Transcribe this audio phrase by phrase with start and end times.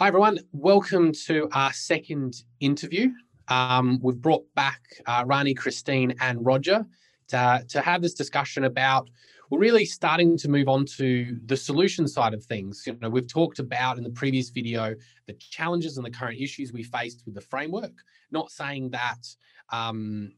[0.00, 0.38] Hi, everyone.
[0.52, 3.10] Welcome to our second interview.
[3.48, 6.86] Um, we've brought back uh, Rani, Christine, and Roger
[7.28, 9.10] to, to have this discussion about
[9.50, 12.82] we're really starting to move on to the solution side of things.
[12.86, 14.94] You know, we've talked about in the previous video
[15.26, 17.92] the challenges and the current issues we faced with the framework.
[18.30, 19.26] Not saying that
[19.68, 20.32] um,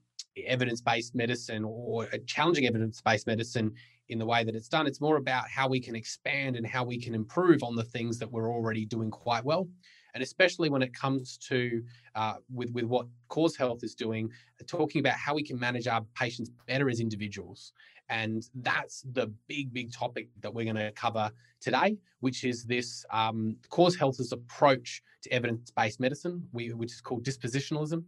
[0.45, 3.75] evidence-based medicine or challenging evidence-based medicine
[4.09, 4.87] in the way that it's done.
[4.87, 8.19] It's more about how we can expand and how we can improve on the things
[8.19, 9.69] that we're already doing quite well.
[10.15, 11.83] And especially when it comes to
[12.15, 14.31] uh, with with what Cause Health is doing,
[14.67, 17.73] talking about how we can manage our patients better as individuals,
[18.11, 21.31] and that's the big big topic that we're going to cover
[21.63, 27.25] today, which is this um, Cause Health's approach to evidence based medicine, which is called
[27.25, 28.05] dispositionalism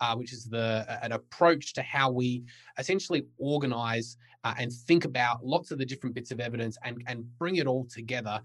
[0.00, 2.42] uh, which is the an approach to how we
[2.78, 7.24] essentially organize uh, and think about lots of the different bits of evidence and and
[7.38, 8.40] bring it all together,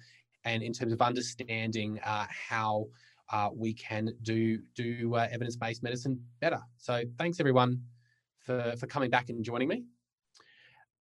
[0.45, 2.87] and in terms of understanding uh, how.
[3.31, 6.59] Uh, we can do do uh, evidence based medicine better.
[6.77, 7.81] So thanks everyone
[8.45, 9.85] for for coming back and joining me.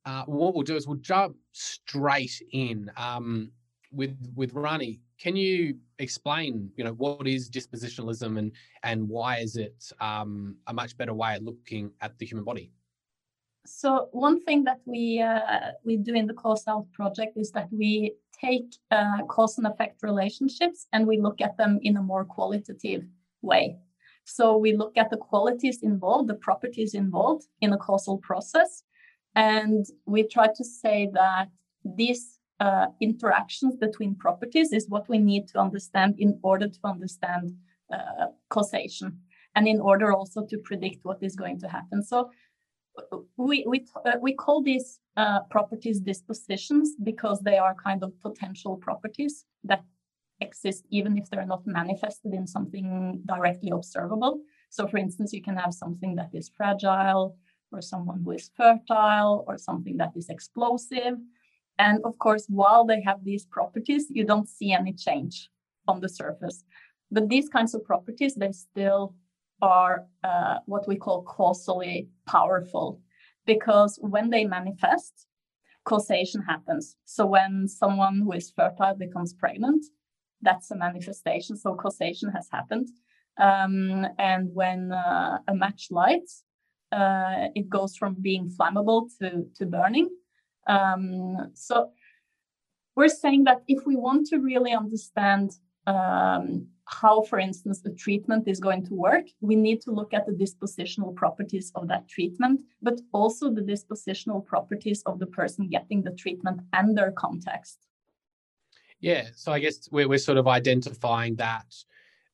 [0.04, 3.50] Uh, what we'll do is we'll jump straight in um,
[3.90, 5.00] with with Rani.
[5.20, 10.72] Can you explain, you know, what is dispositionalism and and why is it um, a
[10.72, 12.72] much better way of looking at the human body?
[13.66, 17.68] So one thing that we uh, we do in the Cause Health project is that
[17.70, 22.24] we take uh, cause and effect relationships and we look at them in a more
[22.24, 23.04] qualitative
[23.42, 23.76] way.
[24.24, 28.84] So we look at the qualities involved, the properties involved in a causal process,
[29.34, 31.48] and we try to say that
[31.84, 37.52] these uh, interactions between properties is what we need to understand in order to understand
[37.92, 39.18] uh, causation
[39.56, 42.02] and in order also to predict what is going to happen.
[42.02, 42.30] So
[43.36, 48.76] we we uh, we call these uh, properties dispositions because they are kind of potential
[48.76, 49.82] properties that
[50.40, 54.40] exist even if they're not manifested in something directly observable.
[54.70, 57.36] So, for instance, you can have something that is fragile,
[57.72, 61.16] or someone who is fertile, or something that is explosive,
[61.86, 65.48] and of course, while they have these properties, you don't see any change
[65.88, 66.58] on the surface.
[67.10, 69.14] But these kinds of properties, they still
[69.62, 73.00] are uh, what we call causally powerful
[73.46, 75.26] because when they manifest,
[75.84, 76.96] causation happens.
[77.06, 79.82] So when someone who is fertile becomes pregnant,
[80.42, 81.56] that's a manifestation.
[81.56, 82.88] So causation has happened.
[83.38, 86.44] Um, and when uh, a match lights,
[86.92, 90.10] uh, it goes from being flammable to, to burning.
[90.66, 91.90] Um, so
[92.96, 95.52] we're saying that if we want to really understand
[95.86, 100.26] um, how, for instance, the treatment is going to work, we need to look at
[100.26, 106.02] the dispositional properties of that treatment, but also the dispositional properties of the person getting
[106.02, 107.78] the treatment and their context.
[109.00, 111.74] Yeah, so I guess we're, we're sort of identifying that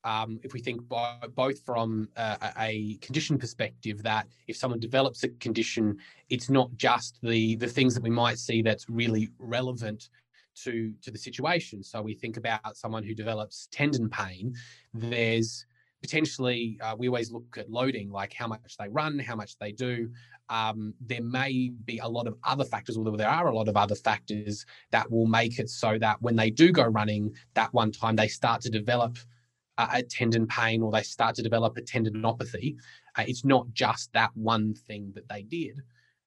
[0.07, 5.25] um, if we think bo- both from a, a, condition perspective, that if someone develops
[5.25, 10.09] a condition, it's not just the the things that we might see that's really relevant
[10.63, 11.83] to to the situation.
[11.83, 14.55] So we think about someone who develops tendon pain.
[14.95, 15.67] There's
[16.01, 19.73] potentially uh, we always look at loading, like how much they run, how much they
[19.73, 20.09] do.
[20.49, 23.77] Um, there may be a lot of other factors, although there are a lot of
[23.77, 27.91] other factors that will make it so that when they do go running, that one
[27.91, 29.19] time they start to develop
[29.79, 32.77] a tendon pain or they start to develop a tendinopathy,
[33.17, 35.81] uh, it's not just that one thing that they did.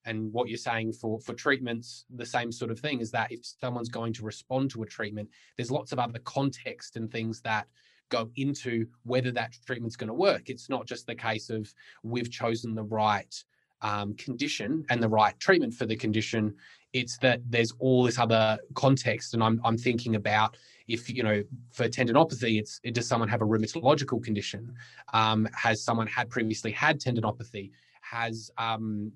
[0.06, 3.42] And what you're saying for for treatments, the same sort of thing is that if
[3.44, 7.68] someone's going to respond to a treatment, there's lots of other context and things that
[8.10, 10.50] go into whether that treatment's going to work.
[10.50, 11.72] It's not just the case of
[12.04, 13.34] we've chosen the right
[13.82, 16.56] um, condition and the right treatment for the condition.
[16.94, 20.58] It's that there's all this other context, and I'm I'm thinking about
[20.90, 24.74] if you know for tendinopathy it's it, does someone have a rheumatological condition?
[25.14, 27.72] Um, has someone had previously had tendinopathy?
[28.02, 29.12] Has um,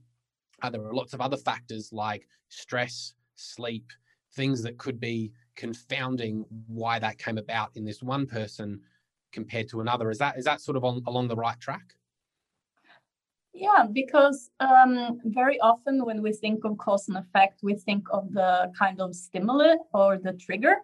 [0.62, 3.92] are there are lots of other factors like stress sleep
[4.36, 8.80] things that could be confounding why that came about in this one person
[9.32, 10.12] compared to another?
[10.12, 11.96] Is that is that sort of on, along the right track?
[13.56, 18.32] Yeah, because um, very often when we think of cause and effect, we think of
[18.34, 20.78] the kind of stimuli or the trigger.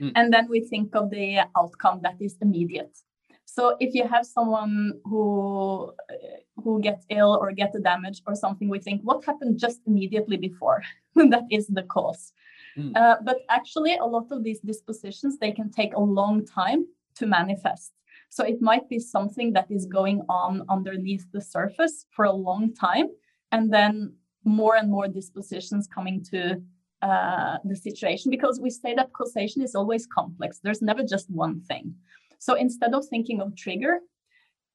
[0.00, 0.12] Mm.
[0.14, 2.96] And then we think of the outcome that is immediate.
[3.44, 6.14] So if you have someone who uh,
[6.62, 10.36] who gets ill or get a damage or something, we think what happened just immediately
[10.36, 10.82] before
[11.14, 12.32] that is the cause.
[12.76, 12.96] Mm.
[12.96, 17.26] Uh, but actually, a lot of these dispositions they can take a long time to
[17.26, 17.92] manifest.
[18.28, 22.74] So it might be something that is going on underneath the surface for a long
[22.74, 23.08] time,
[23.52, 24.12] and then
[24.44, 26.60] more and more dispositions coming to
[27.06, 30.58] uh, the situation because we say that causation is always complex.
[30.58, 31.94] There's never just one thing.
[32.38, 33.94] So instead of thinking of trigger,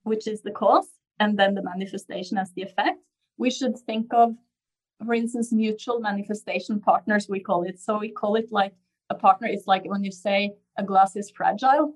[0.03, 0.89] which is the cause,
[1.19, 2.99] and then the manifestation as the effect,
[3.37, 4.35] we should think of,
[5.05, 7.79] for instance, mutual manifestation partners, we call it.
[7.79, 8.73] So we call it like
[9.09, 11.93] a partner is like when you say a glass is fragile.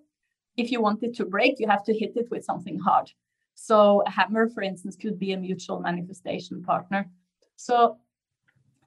[0.58, 3.10] If you want it to break, you have to hit it with something hard.
[3.56, 7.10] So a hammer, for instance, could be a mutual manifestation partner.
[7.56, 7.98] So,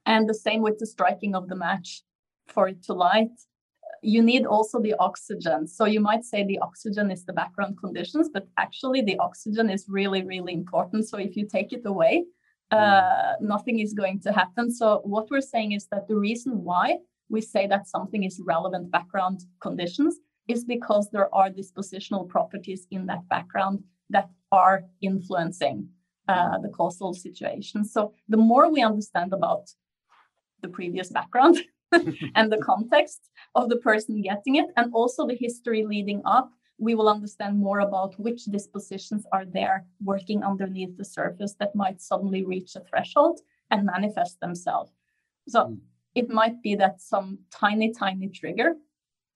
[0.09, 2.03] and the same with the striking of the match
[2.49, 3.37] for it to light.
[4.03, 5.69] You need also the oxygen.
[5.69, 9.85] So you might say the oxygen is the background conditions, but actually the oxygen is
[9.89, 11.09] really, really important.
[11.09, 12.25] So if you take it away,
[12.71, 14.73] uh, nothing is going to happen.
[14.73, 18.91] So what we're saying is that the reason why we say that something is relevant
[18.91, 20.15] background conditions
[20.49, 25.89] is because there are dispositional properties in that background that are influencing
[26.29, 27.85] uh, the causal situation.
[27.85, 29.65] So the more we understand about
[30.63, 31.59] the previous background
[32.35, 36.95] and the context of the person getting it, and also the history leading up, we
[36.95, 42.45] will understand more about which dispositions are there working underneath the surface that might suddenly
[42.45, 43.41] reach a threshold
[43.71, 44.93] and manifest themselves.
[45.49, 45.79] So mm.
[46.15, 48.75] it might be that some tiny, tiny trigger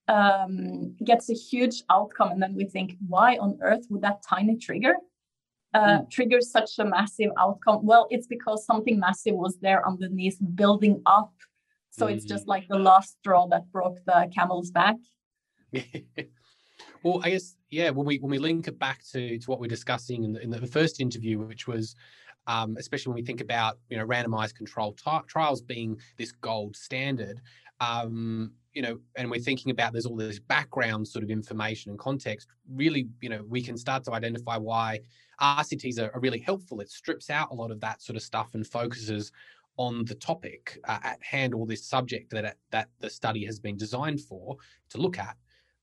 [0.08, 4.56] um, gets a huge outcome, and then we think, why on earth would that tiny
[4.56, 4.94] trigger
[5.74, 6.10] uh, mm.
[6.10, 7.84] trigger such a massive outcome?
[7.84, 11.32] Well, it's because something massive was there underneath, building up.
[11.90, 12.12] So mm.
[12.12, 12.48] it's just mm.
[12.48, 14.96] like the last straw that broke the camel's back.
[17.02, 17.90] well, I guess yeah.
[17.90, 20.50] When we when we link it back to to what we're discussing in the, in
[20.50, 21.94] the first interview, which was
[22.46, 26.76] um, especially when we think about you know randomized control t- trials being this gold
[26.76, 27.40] standard.
[27.80, 31.98] Um, you know, and we're thinking about there's all this background sort of information and
[31.98, 35.00] context, really, you know, we can start to identify why
[35.40, 36.80] RCTs are, are really helpful.
[36.80, 39.32] It strips out a lot of that sort of stuff and focuses
[39.76, 43.76] on the topic uh, at hand or this subject that that the study has been
[43.76, 44.56] designed for
[44.90, 45.36] to look at.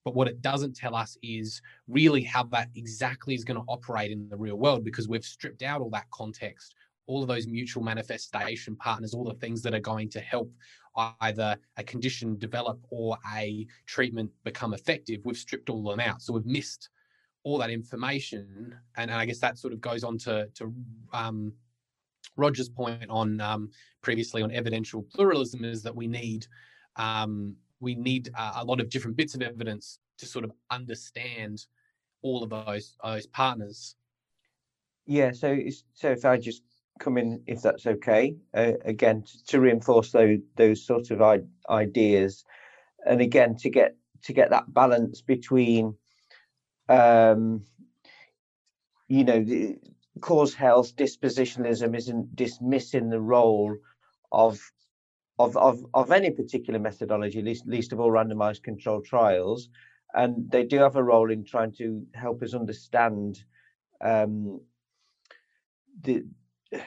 [0.05, 4.11] But what it doesn't tell us is really how that exactly is going to operate
[4.11, 6.75] in the real world because we've stripped out all that context,
[7.05, 10.51] all of those mutual manifestation partners, all the things that are going to help
[11.21, 16.21] either a condition develop or a treatment become effective, we've stripped all of them out.
[16.21, 16.89] So we've missed
[17.43, 18.75] all that information.
[18.97, 20.73] And, and I guess that sort of goes on to, to
[21.13, 21.53] um,
[22.35, 23.69] Roger's point on um,
[24.01, 26.47] previously on evidential pluralism is that we need
[26.95, 31.65] um, we need uh, a lot of different bits of evidence to sort of understand
[32.21, 33.95] all of those those partners.
[35.05, 35.31] Yeah.
[35.31, 35.57] So
[35.93, 36.63] so if I just
[36.99, 38.35] come in if that's okay.
[38.53, 42.45] Uh, again, to, to, reinforce those those sort of I- ideas,
[43.05, 45.95] and again to get to get that balance between,
[46.89, 47.63] um,
[49.07, 49.77] you know, the
[50.19, 53.75] cause health dispositionalism isn't dismissing the role
[54.31, 54.59] of
[55.39, 59.69] of of, of any particular methodology, least least of all randomized controlled trials,
[60.13, 63.43] and they do have a role in trying to help us understand
[64.01, 64.61] um,
[66.01, 66.23] the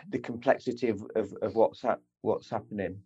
[0.08, 1.84] the complexity of, of, of what's
[2.23, 2.99] what's happening.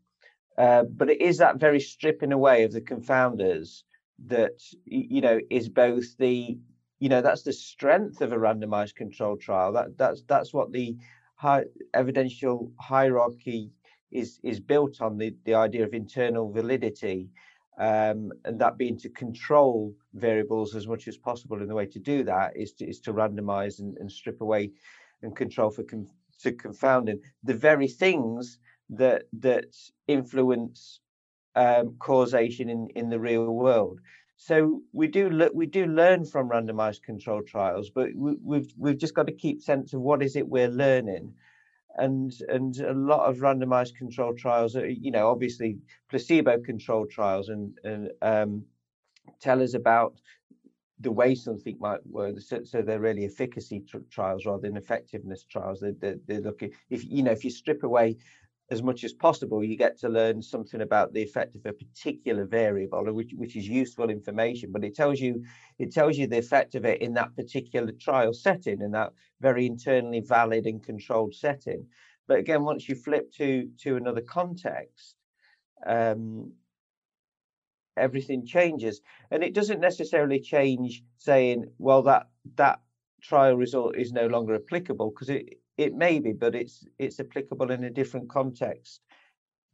[0.58, 3.82] Uh, but it is that very stripping away of the confounders
[4.26, 6.58] that you know is both the
[6.98, 9.72] you know that's the strength of a randomized control trial.
[9.72, 10.96] That that's that's what the
[11.36, 11.64] high,
[11.94, 13.70] evidential hierarchy
[14.10, 17.28] is is built on the the idea of internal validity.
[17.78, 21.58] Um, and that being to control variables as much as possible.
[21.60, 24.70] And the way to do that is to, is to randomize and, and strip away
[25.22, 26.08] and control for con-
[26.40, 28.58] to confounding the very things
[28.90, 29.66] that that
[30.06, 31.00] influence
[31.54, 34.00] um, causation in in the real world.
[34.36, 38.98] So we do look, we do learn from randomized control trials, but we, we've we've
[38.98, 41.32] just got to keep sense of what is it we're learning,
[41.96, 45.78] and and a lot of randomized control trials you know obviously
[46.10, 48.64] placebo controlled trials and and um,
[49.40, 50.14] tell us about
[51.00, 52.40] the way something might work.
[52.40, 55.80] So, so they're really efficacy tr- trials rather than effectiveness trials.
[55.80, 58.16] They, they, they're looking if you know if you strip away
[58.70, 62.44] as much as possible, you get to learn something about the effect of a particular
[62.44, 64.72] variable, which which is useful information.
[64.72, 65.44] But it tells you
[65.78, 69.66] it tells you the effect of it in that particular trial setting, in that very
[69.66, 71.86] internally valid and controlled setting.
[72.26, 75.14] But again, once you flip to to another context,
[75.86, 76.52] um,
[77.96, 79.00] everything changes.
[79.30, 82.80] And it doesn't necessarily change saying well that that
[83.22, 87.70] trial result is no longer applicable because it it may be but it's it's applicable
[87.70, 89.00] in a different context.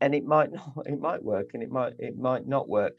[0.00, 2.94] And it might not it might work and it might it might not work.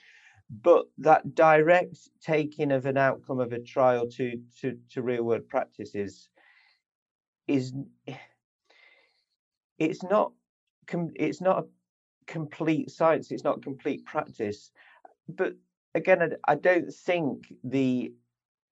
[0.50, 5.48] But that direct taking of an outcome of a trial to to to real world
[5.48, 6.30] practice is
[7.48, 7.74] is
[9.80, 10.32] it's not
[11.16, 11.68] it's not a
[12.26, 14.72] complete science it's not complete practice
[15.30, 15.54] but
[15.96, 18.14] again, I, don't think the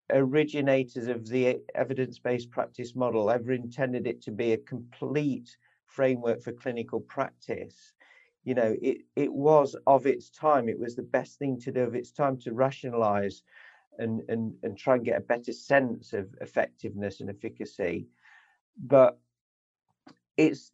[0.10, 5.56] originators of the evidence-based practice model ever intended it to be a complete
[5.86, 7.94] framework for clinical practice.
[8.44, 11.82] You know it it was of its time it was the best thing to do
[11.82, 13.44] of its time to rationalize
[14.00, 18.08] and and and try and get a better sense of effectiveness and efficacy.
[18.78, 19.20] But
[20.38, 20.72] it's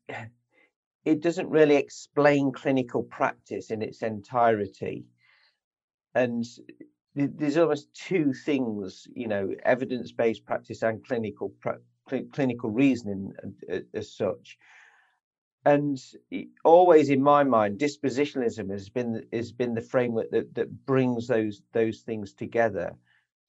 [1.06, 5.06] it doesn't really explain clinical practice in its entirety
[6.18, 6.46] and
[7.16, 11.52] there's almost two things you know evidence-based practice and clinical
[12.32, 14.58] clinical reasoning as, uh, as such.
[15.66, 16.00] And
[16.64, 21.62] always in my mind dispositionalism has been has been the framework that that brings those
[21.74, 22.96] those things together.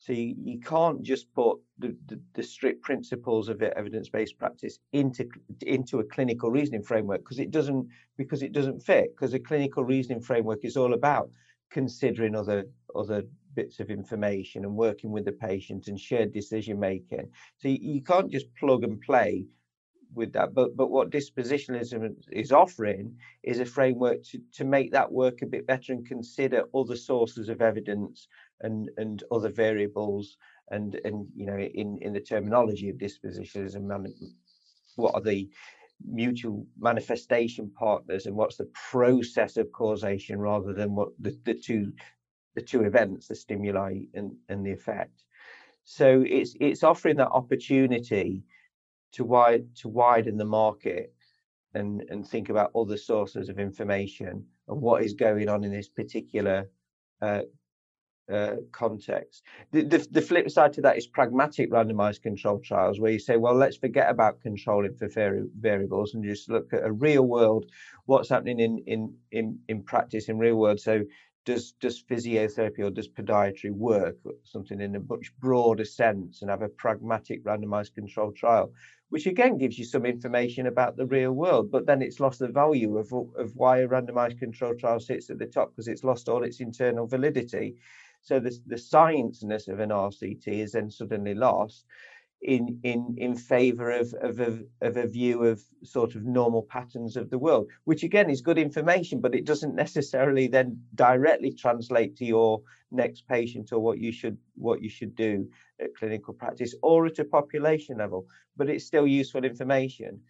[0.01, 5.29] So you, you can't just put the, the, the strict principles of evidence-based practice into
[5.63, 9.85] into a clinical reasoning framework because it doesn't because it doesn't fit because a clinical
[9.85, 11.31] reasoning framework is all about
[11.71, 13.23] considering other other
[13.55, 18.03] bits of information and working with the patient and shared decision making so you, you
[18.03, 19.45] can't just plug and play
[20.15, 20.55] with that.
[20.55, 25.47] But but what dispositionalism is offering is a framework to, to make that work a
[25.47, 28.29] bit better and consider other sources of evidence
[28.61, 30.37] and and other variables
[30.71, 34.07] and and you know in in the terminology of dispositionalism
[34.97, 35.49] what are the
[36.05, 41.93] mutual manifestation partners and what's the process of causation rather than what the, the two
[42.55, 45.25] the two events the stimuli and and the effect.
[45.85, 48.45] So it's it's offering that opportunity
[49.13, 51.15] to wide to widen the market
[51.75, 55.89] and and think about other sources of information and what is going on in this
[55.89, 56.69] particular
[57.21, 57.43] uh,
[58.33, 59.45] uh, context.
[59.73, 63.37] The, the, the flip side to that is pragmatic randomized control trials, where you say,
[63.37, 67.67] well, let's forget about controlling for vari- variables and just look at a real world,
[68.07, 70.81] what's happening in in in in practice in real world.
[70.81, 71.05] So
[71.49, 76.61] does does physiotherapy or does podiatry work something in a much broader sense and have
[76.61, 78.71] a pragmatic randomized control trial
[79.09, 82.49] which again gives you some information about the real world but then it's lost the
[82.49, 86.29] value of, of why a randomized control trial sits at the top because it's lost
[86.29, 87.75] all its internal validity
[88.29, 91.85] so the, the science-ness of an rct is then suddenly lost
[92.41, 97.17] in in in favor of of a, of a view of sort of normal patterns
[97.17, 102.17] of the world which again is good information but it doesn't necessarily then directly translate
[102.17, 105.49] to your next patient or what you should what you should do
[105.81, 108.27] at clinical practice or at a population level.
[108.57, 110.21] But it's still useful information.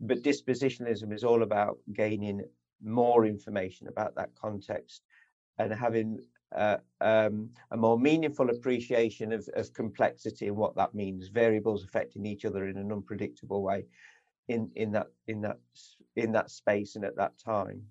[0.00, 2.44] But dispositionalism is all about gaining
[2.82, 5.02] more information about that context
[5.58, 6.20] and having
[6.54, 12.24] uh, um, a more meaningful appreciation of, of complexity and what that means, variables affecting
[12.26, 13.84] each other in an unpredictable way
[14.48, 15.58] in, in that in that
[16.14, 17.82] in that space and at that time.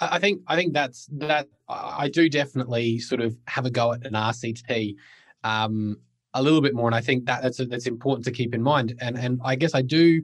[0.00, 4.06] I think I think that's that I do definitely sort of have a go at
[4.06, 4.96] an RCT
[5.44, 5.98] um,
[6.32, 8.96] a little bit more, and I think that that's that's important to keep in mind.
[9.00, 10.22] And and I guess I do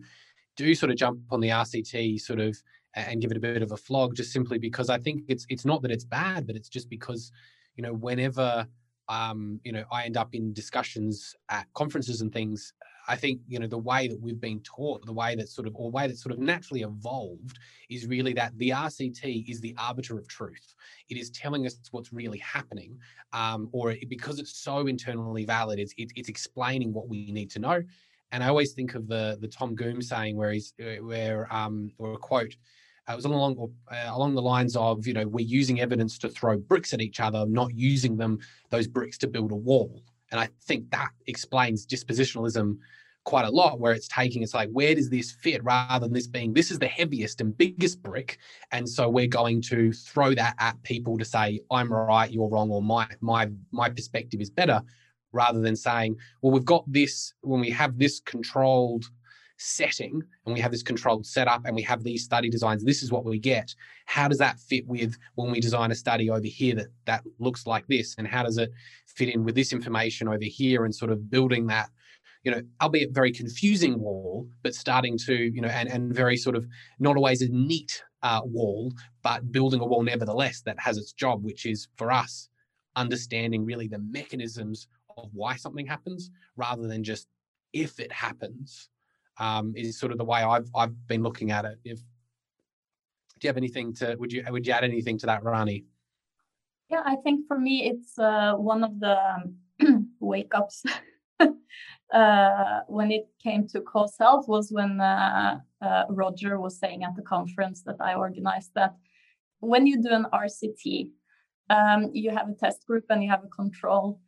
[0.57, 2.61] do sort of jump on the RCT sort of
[2.95, 5.65] and give it a bit of a flog just simply because I think it's it's
[5.65, 7.33] not that it's bad, but it's just because
[7.77, 8.67] you know whenever
[9.09, 12.73] um, you know I end up in discussions at conferences and things,
[13.09, 15.75] I think you know the way that we've been taught, the way that sort of
[15.77, 20.19] or way that sort of naturally evolved is really that the RCT is the arbiter
[20.19, 20.75] of truth.
[21.09, 22.99] It is telling us what's really happening,
[23.33, 27.51] um, or it, because it's so internally valid, it's it, it's explaining what we need
[27.53, 27.83] to know.
[28.33, 32.15] And I always think of the the Tom Goom saying where he's where um or
[32.15, 32.55] a quote
[33.09, 36.29] uh, it was along uh, along the lines of you know we're using evidence to
[36.29, 38.39] throw bricks at each other, not using them
[38.71, 40.03] those bricks to build a wall.
[40.31, 42.77] And I think that explains dispositionalism
[43.25, 46.27] quite a lot, where it's taking it's like where does this fit rather than this
[46.27, 48.39] being this is the heaviest and biggest brick,
[48.71, 52.71] and so we're going to throw that at people to say I'm right, you're wrong,
[52.71, 54.83] or my my my perspective is better,
[55.33, 59.05] rather than saying well we've got this when we have this controlled
[59.63, 63.13] setting and we have this controlled setup and we have these study designs this is
[63.13, 63.75] what we get.
[64.07, 67.67] How does that fit with when we design a study over here that that looks
[67.67, 68.15] like this?
[68.17, 68.73] And how does it
[69.07, 71.91] fit in with this information over here and sort of building that
[72.43, 76.57] you know albeit very confusing wall but starting to you know and and very sort
[76.57, 76.67] of
[76.99, 78.91] not always a neat uh, wall
[79.23, 82.49] but building a wall nevertheless that has its job which is for us
[82.97, 87.29] understanding really the mechanisms of why something happens rather than just
[87.73, 88.89] if it happens
[89.39, 91.79] um, is sort of the way I've I've been looking at it.
[91.85, 91.99] If
[93.39, 95.85] do you have anything to would you would you add anything to that, Rani?
[96.91, 99.17] Yeah, I think for me it's uh, one of the
[100.21, 100.85] wake ups
[101.41, 107.17] uh, when it came to cause health was when uh, uh, Roger was saying at
[107.17, 108.95] the conference that I organized that
[109.61, 111.11] when you do an RCT,
[111.71, 114.21] um, you have a test group and you have a control,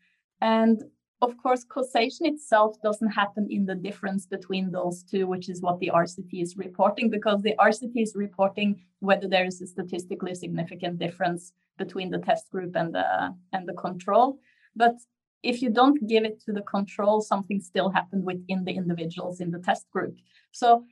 [0.43, 0.83] and
[1.23, 5.79] of course, causation itself doesn't happen in the difference between those two, which is what
[5.79, 10.99] the RCT is reporting, because the RCT is reporting whether there is a statistically significant
[10.99, 13.07] difference between the test group and the
[13.53, 14.41] and the control.
[14.75, 14.97] But
[15.45, 19.53] if you don't give it to the control, something still happened within the individuals in
[19.53, 20.17] the test group.
[20.51, 20.85] So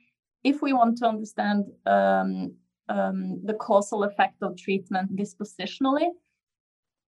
[0.45, 2.53] if we want to understand um,
[2.87, 6.07] um, the causal effect of treatment dispositionally,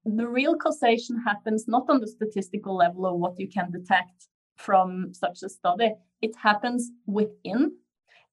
[0.06, 5.12] the real causation happens not on the statistical level of what you can detect from
[5.12, 5.92] such a study.
[6.22, 7.72] It happens within,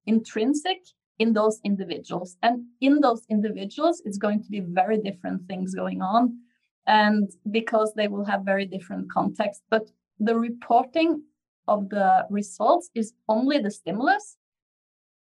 [0.05, 0.79] intrinsic
[1.19, 2.37] in those individuals.
[2.43, 6.37] And in those individuals, it's going to be very different things going on.
[6.85, 9.61] And because they will have very different context.
[9.69, 9.89] But
[10.19, 11.23] the reporting
[11.67, 14.37] of the results is only the stimulus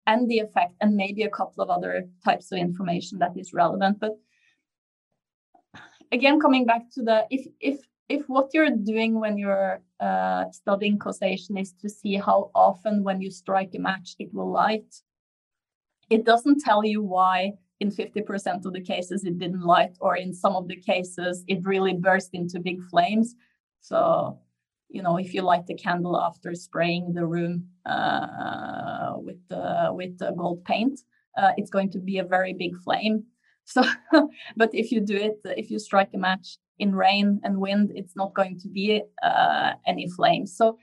[0.06, 4.00] and the effect, and maybe a couple of other types of information that is relevant.
[4.00, 4.18] But
[6.12, 10.98] again coming back to the if if if what you're doing when you're uh, studying
[10.98, 15.02] causation is to see how often when you strike a match it will light
[16.10, 20.34] it doesn't tell you why in 50% of the cases it didn't light or in
[20.34, 23.36] some of the cases it really burst into big flames.
[23.82, 24.40] So
[24.90, 30.18] you know if you light the candle after spraying the room uh, with the with
[30.18, 31.02] the gold paint
[31.38, 33.24] uh, it's going to be a very big flame
[33.68, 33.84] so,
[34.56, 38.16] but if you do it, if you strike a match in rain and wind, it's
[38.16, 40.56] not going to be uh, any flames.
[40.56, 40.78] So,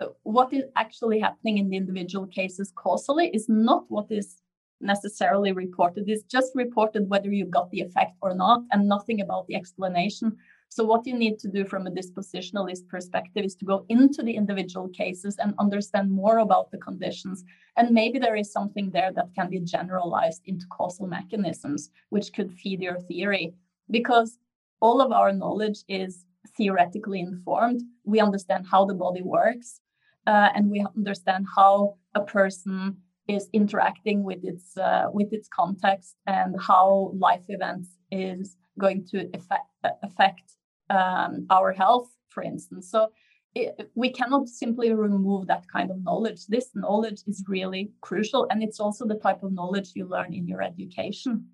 [0.00, 4.40] uh, what is actually happening in the individual cases causally is not what is
[4.80, 6.04] necessarily reported.
[6.08, 10.38] It's just reported whether you got the effect or not, and nothing about the explanation.
[10.74, 14.34] So, what you need to do from a dispositionalist perspective is to go into the
[14.34, 17.44] individual cases and understand more about the conditions.
[17.76, 22.50] And maybe there is something there that can be generalized into causal mechanisms, which could
[22.50, 23.52] feed your theory.
[23.90, 24.38] Because
[24.80, 26.24] all of our knowledge is
[26.56, 27.82] theoretically informed.
[28.04, 29.82] We understand how the body works,
[30.26, 32.96] uh, and we understand how a person
[33.28, 39.28] is interacting with its uh, with its context and how life events is going to
[39.34, 39.68] affect,
[40.02, 40.56] affect
[40.92, 42.90] um, our health, for instance.
[42.90, 43.08] So
[43.54, 46.46] it, we cannot simply remove that kind of knowledge.
[46.46, 50.46] This knowledge is really crucial, and it's also the type of knowledge you learn in
[50.46, 51.46] your education.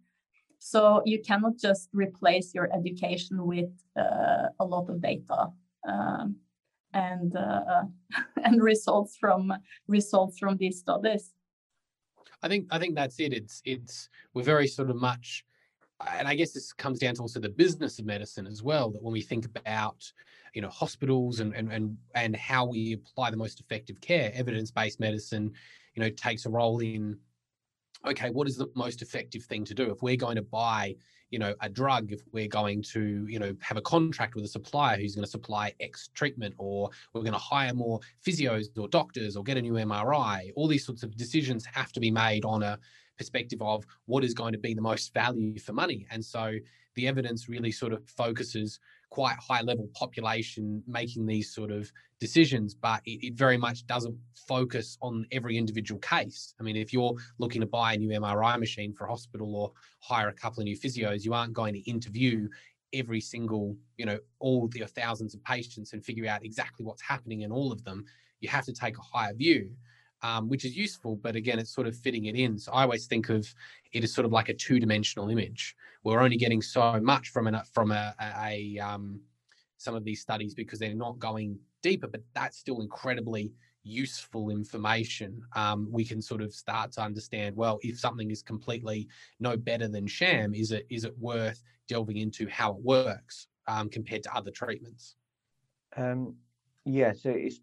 [0.59, 5.49] So you cannot just replace your education with uh, a lot of data
[5.89, 6.37] um,
[6.93, 7.85] and uh,
[8.45, 9.53] and results from
[9.87, 11.33] results from these studies.
[12.43, 13.33] I think I think that's it.
[13.33, 15.45] It's it's we're very sort of much
[16.07, 18.91] and I guess this comes down to also the business of medicine as well.
[18.91, 20.11] That when we think about,
[20.55, 25.01] you know, hospitals and and and, and how we apply the most effective care, evidence-based
[25.01, 25.53] medicine,
[25.95, 27.19] you know, takes a role in.
[28.07, 30.95] Okay, what is the most effective thing to do if we're going to buy,
[31.31, 32.13] you know, a drug?
[32.13, 35.31] If we're going to, you know, have a contract with a supplier who's going to
[35.31, 39.63] supply X treatment, or we're going to hire more physios or doctors, or get a
[39.63, 42.79] new MRI, all these sorts of decisions have to be made on a
[43.19, 46.07] perspective of what is going to be the most value for money.
[46.11, 46.55] And so
[46.95, 52.75] the evidence really sort of focuses quite high level population making these sort of decisions,
[52.75, 56.55] but it, it, very much doesn't focus on every individual case.
[56.61, 59.73] I mean, if you're looking to buy a new MRI machine for a hospital or
[60.01, 62.49] hire a couple of new physios, you aren't going to interview
[62.93, 67.43] every single, you know, all the thousands of patients and figure out exactly what's happening
[67.43, 68.05] in all of them.
[68.41, 69.71] You have to take a higher view
[70.23, 71.17] um, which is useful.
[71.17, 72.59] But again, it's sort of fitting it in.
[72.59, 73.53] So I always think of
[73.93, 75.77] it as sort of like a two-dimensional image.
[76.05, 79.21] We're only getting so much from an from a, a, um,
[79.77, 83.53] some of these studies because they're not going deeper, but that's still incredibly
[83.83, 85.41] useful information.
[85.55, 87.57] Um, we can sort of start to understand.
[87.57, 89.09] Well, if something is completely
[89.41, 93.89] no better than sham, is it is it worth delving into how it works um,
[93.89, 95.17] compared to other treatments?
[95.97, 96.37] Um,
[96.85, 97.13] yeah.
[97.13, 97.59] So if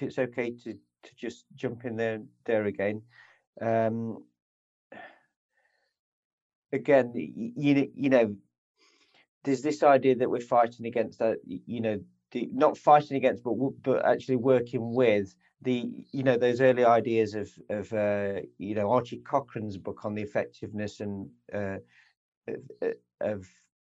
[0.00, 3.02] it's okay to to just jump in there there again.
[3.60, 4.24] Um,
[6.72, 8.36] again, you you know,
[9.44, 11.38] there's this idea that we're fighting against that.
[11.44, 12.00] You know,
[12.32, 17.34] the, not fighting against, but but actually working with the you know those early ideas
[17.34, 21.78] of of uh, you know Archie Cochrane's book on the effectiveness and uh,
[22.48, 23.46] of, of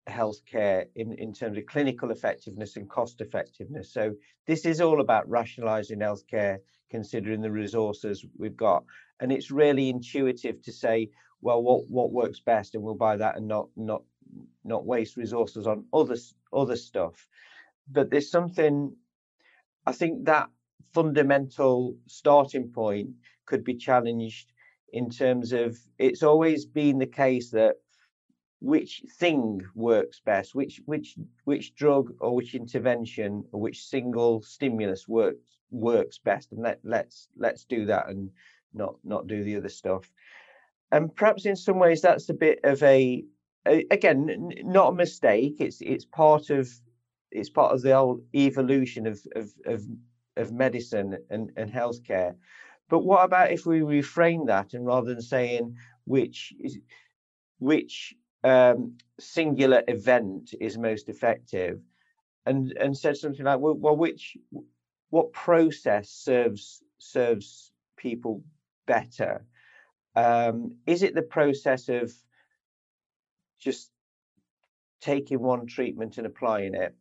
[0.08, 3.92] healthcare in, in terms of clinical effectiveness and cost effectiveness.
[3.92, 4.14] So
[4.46, 6.58] this is all about rationalizing healthcare,
[6.90, 8.84] considering the resources we've got.
[9.20, 13.36] And it's really intuitive to say, well, what what works best, and we'll buy that
[13.36, 14.02] and not not
[14.64, 16.16] not waste resources on other
[16.52, 17.26] other stuff.
[17.90, 18.94] But there's something
[19.86, 20.50] I think that
[20.92, 23.10] fundamental starting point
[23.46, 24.52] could be challenged
[24.92, 27.76] in terms of it's always been the case that
[28.60, 35.08] which thing works best, which which which drug or which intervention or which single stimulus
[35.08, 38.30] works works best, and let let's let's do that and
[38.74, 40.10] not not do the other stuff.
[40.92, 43.24] And perhaps in some ways that's a bit of a,
[43.66, 45.56] a again not a mistake.
[45.60, 46.68] It's it's part of
[47.30, 49.82] it's part of the old evolution of of of,
[50.36, 52.34] of medicine and, and healthcare.
[52.88, 56.52] But what about if we reframe that and rather than saying which
[57.60, 61.80] which um, singular event is most effective,
[62.46, 64.36] and and said something like, well, well, which
[65.10, 68.42] what process serves serves people
[68.86, 69.44] better?
[70.16, 72.12] Um, is it the process of
[73.58, 73.90] just
[75.00, 76.94] taking one treatment and applying it,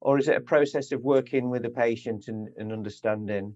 [0.00, 3.54] or is it a process of working with the patient and, and understanding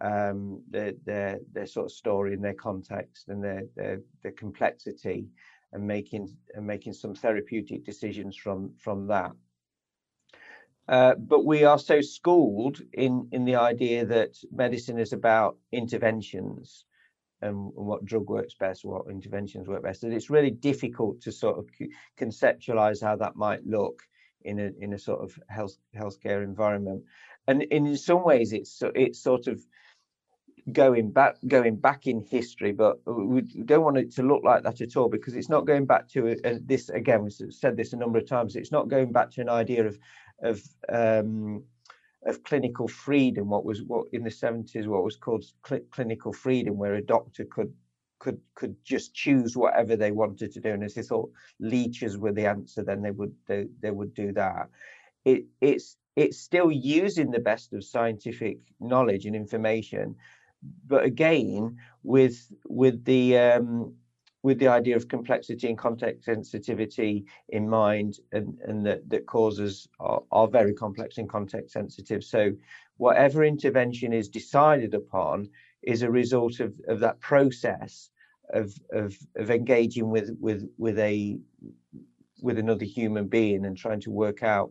[0.00, 5.26] um, their, their their sort of story and their context and their their, their complexity?
[5.72, 9.32] and making and making some therapeutic decisions from from that.
[10.88, 16.84] Uh, but we are so schooled in in the idea that medicine is about interventions
[17.42, 21.58] and what drug works best, what interventions work best, that it's really difficult to sort
[21.58, 21.68] of
[22.18, 24.02] conceptualize how that might look
[24.42, 27.02] in a in a sort of health healthcare environment.
[27.48, 29.60] And in some ways, it's it's sort of
[30.72, 34.80] going back going back in history, but we don't want it to look like that
[34.80, 37.22] at all because it's not going back to a, a, this again.
[37.22, 38.56] We've said this a number of times.
[38.56, 39.98] It's not going back to an idea of
[40.42, 41.64] of um,
[42.26, 43.48] of clinical freedom.
[43.48, 47.44] What was what in the seventies what was called cl- clinical freedom, where a doctor
[47.44, 47.72] could
[48.18, 52.32] could could just choose whatever they wanted to do, and as they thought leeches were
[52.32, 54.68] the answer, then they would they, they would do that.
[55.24, 60.16] It it's it's still using the best of scientific knowledge and information
[60.86, 63.94] but again with with the um,
[64.46, 69.88] with the idea of complexity and context sensitivity in mind and, and that, that causes
[69.98, 72.22] are, are very complex and context sensitive.
[72.22, 72.52] So
[72.96, 75.48] whatever intervention is decided upon
[75.82, 78.10] is a result of, of that process
[78.54, 81.40] of, of, of engaging with, with, with a
[82.40, 84.70] with another human being and trying to work out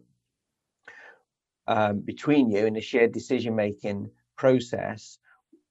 [1.67, 5.17] um, between you in a shared decision making process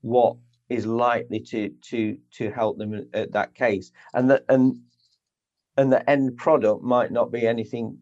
[0.03, 0.37] what
[0.69, 3.93] is likely to to to help them at that case.
[4.13, 4.81] And that and
[5.77, 7.99] and the end product might not be anything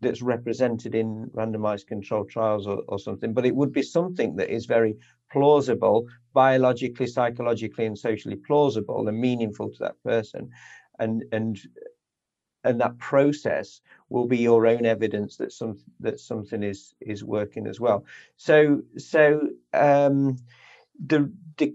[0.00, 4.48] that's represented in randomized controlled trials or, or something but it would be something that
[4.48, 4.96] is very
[5.30, 10.50] plausible biologically psychologically and socially plausible and meaningful to that person.
[10.98, 11.58] And and
[12.64, 17.66] and that process will be your own evidence that some that something is is working
[17.66, 18.04] as well.
[18.36, 20.36] So so um
[21.04, 21.74] the, the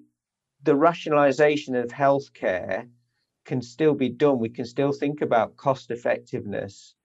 [0.63, 2.87] the rationalization of healthcare
[3.45, 4.39] can still be done.
[4.39, 6.95] We can still think about cost effectiveness,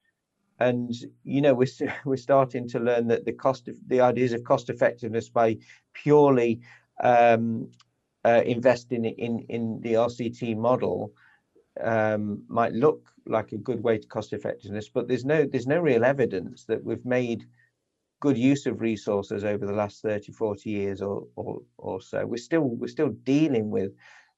[0.59, 1.67] and you know we're
[2.05, 5.59] we're starting to learn that the cost of the ideas of cost effectiveness by
[5.93, 6.61] purely
[7.03, 7.71] um,
[8.25, 11.13] uh, investing in in the RCT model
[11.81, 15.81] um, might look like a good way to cost effectiveness, but there's no there's no
[15.81, 17.45] real evidence that we've made
[18.21, 22.27] good use of resources over the last 30 40 years or, or, or so.
[22.27, 23.93] We're still we're still dealing with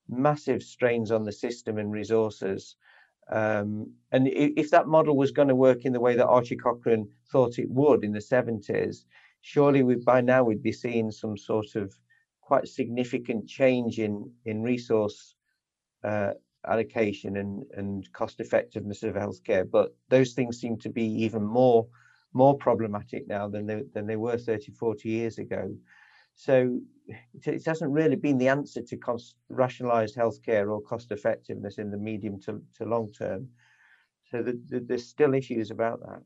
[0.09, 2.77] massive strains on the system and resources.
[3.31, 7.09] Um, and if that model was going to work in the way that Archie Cochrane
[7.31, 9.05] thought it would in the 70s
[9.41, 11.95] surely we by now we'd be seeing some sort of
[12.41, 15.35] quite significant change in in resource
[16.05, 16.33] uh,
[16.67, 19.69] allocation and and cost effectiveness of healthcare.
[19.69, 21.87] But those things seem to be even more
[22.33, 25.75] more problematic now than they, than they were 30, 40 years ago.
[26.35, 26.81] So
[27.45, 31.99] it hasn't really been the answer to cost, rationalized healthcare or cost effectiveness in the
[31.99, 33.49] medium to, to long term.
[34.31, 36.23] So the, the, there's still issues about that.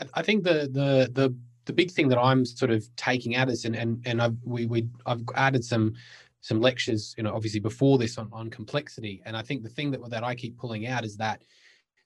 [0.00, 1.34] I, I think the, the the
[1.66, 4.66] the big thing that I'm sort of taking out is and and and I've we
[4.66, 5.94] we I've added some
[6.40, 9.20] some lectures, you know, obviously before this on, on complexity.
[9.26, 11.42] And I think the thing that that I keep pulling out is that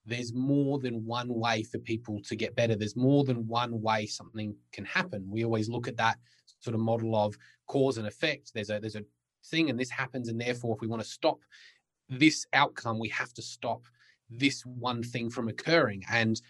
[0.06, 2.74] there's more than one way for people to get better.
[2.74, 5.26] There's more than one way something can happen.
[5.28, 6.18] We always look at that
[6.60, 7.36] sort of model of
[7.66, 8.52] cause and effect.
[8.54, 9.04] There's a there's a
[9.46, 11.40] thing and this happens, and therefore, if we want to stop
[12.08, 13.82] this outcome, we have to stop
[14.30, 16.40] this one thing from occurring and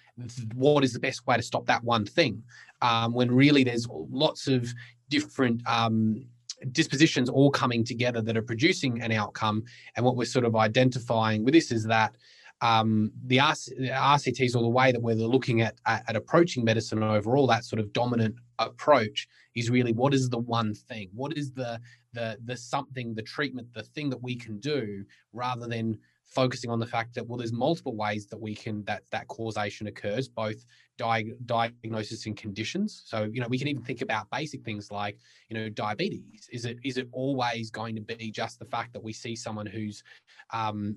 [0.54, 2.42] what is the best way to stop that one thing
[2.82, 4.72] um, when really there's lots of
[5.08, 6.26] different um,
[6.72, 9.64] dispositions all coming together that are producing an outcome
[9.96, 12.14] and what we're sort of identifying with this is that
[12.60, 17.02] um, the, the RCTs or the way that we're looking at, at, at approaching medicine
[17.02, 21.08] overall, that sort of dominant approach is really what is the one thing?
[21.14, 21.80] What is the
[22.12, 25.98] the the something, the treatment, the thing that we can do rather than
[26.30, 29.88] focusing on the fact that well there's multiple ways that we can that that causation
[29.88, 30.64] occurs both
[30.96, 35.18] di- diagnosis and conditions so you know we can even think about basic things like
[35.48, 39.02] you know diabetes is it is it always going to be just the fact that
[39.02, 40.04] we see someone who's
[40.52, 40.96] um,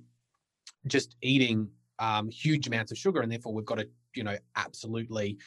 [0.88, 1.67] just eating
[2.00, 5.38] um, huge amounts of sugar and therefore we've got to you know absolutely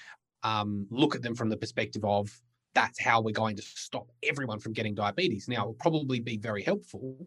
[0.42, 2.30] um, look at them from the perspective of
[2.74, 6.36] that's how we're going to stop everyone from getting diabetes now it will probably be
[6.36, 7.26] very helpful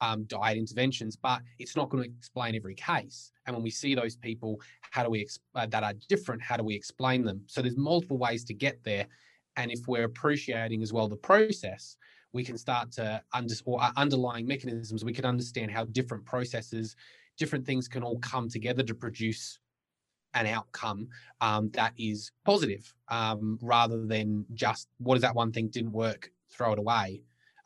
[0.00, 3.32] um, diet interventions, but it's not going to explain every case.
[3.46, 6.42] And when we see those people, how do we uh, that are different?
[6.42, 7.42] How do we explain them?
[7.46, 9.06] So there's multiple ways to get there,
[9.56, 11.96] and if we're appreciating as well the process,
[12.32, 15.04] we can start to under or uh, underlying mechanisms.
[15.04, 16.96] We can understand how different processes,
[17.38, 19.58] different things can all come together to produce
[20.34, 21.08] an outcome
[21.40, 26.30] um, that is positive, um, rather than just what is that one thing didn't work,
[26.50, 27.22] throw it away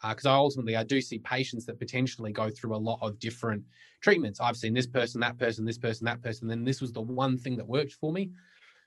[0.06, 3.18] because uh, I ultimately I do see patients that potentially go through a lot of
[3.18, 3.64] different
[4.00, 4.40] treatments.
[4.40, 7.36] I've seen this person, that person, this person, that person, then this was the one
[7.36, 8.30] thing that worked for me.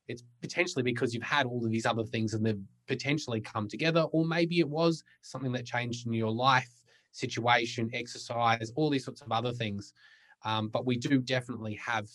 [0.08, 4.02] It's potentially because you've had all of these other things and they've potentially come together,
[4.12, 6.72] or maybe it was something that changed in your life,
[7.12, 9.94] situation, exercise, all these sorts of other things.
[10.44, 12.08] Um, but we do definitely have,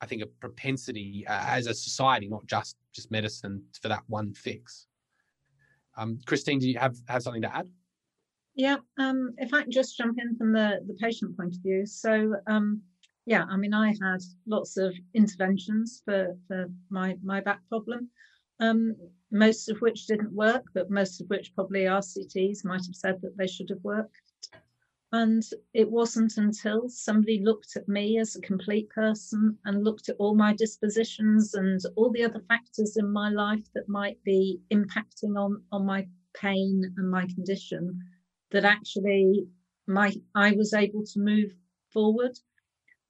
[0.00, 4.32] I think, a propensity uh, as a society, not just just medicine, for that one
[4.32, 4.86] fix.
[5.96, 7.68] Um, Christine, do you have have something to add?
[8.58, 11.86] Yeah, um, if I can just jump in from the, the patient point of view.
[11.86, 12.82] So, um,
[13.24, 18.10] yeah, I mean, I had lots of interventions for, for my, my back problem,
[18.58, 18.96] um,
[19.30, 23.36] most of which didn't work, but most of which probably RCTs might have said that
[23.36, 24.27] they should have worked.
[25.10, 25.42] And
[25.72, 30.34] it wasn't until somebody looked at me as a complete person and looked at all
[30.34, 35.62] my dispositions and all the other factors in my life that might be impacting on,
[35.72, 37.98] on my pain and my condition
[38.50, 39.46] that actually
[39.86, 41.54] my I was able to move
[41.90, 42.38] forward.